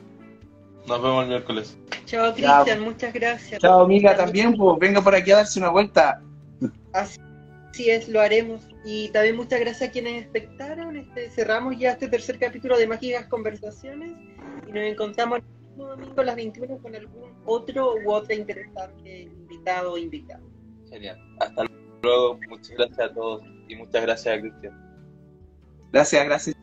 [0.88, 1.78] Nos vemos el miércoles.
[2.06, 3.62] Chao, Cristian, muchas gracias.
[3.62, 6.22] Chao, amiga, también, pues venga por aquí a darse una vuelta.
[6.92, 8.68] Así es, lo haremos.
[8.84, 10.98] Y también muchas gracias a quienes espectaron.
[10.98, 14.12] Este, cerramos ya este tercer capítulo de Mágicas Conversaciones
[14.68, 19.24] y nos encontramos el próximo domingo a las 21 con algún otro u otra interesante
[19.24, 20.44] invitado o invitada.
[20.90, 21.18] Genial.
[21.40, 21.66] Hasta
[22.02, 22.40] luego.
[22.50, 24.84] Muchas gracias a todos y muchas gracias a Cristian.
[25.92, 26.56] Gracias, gracias.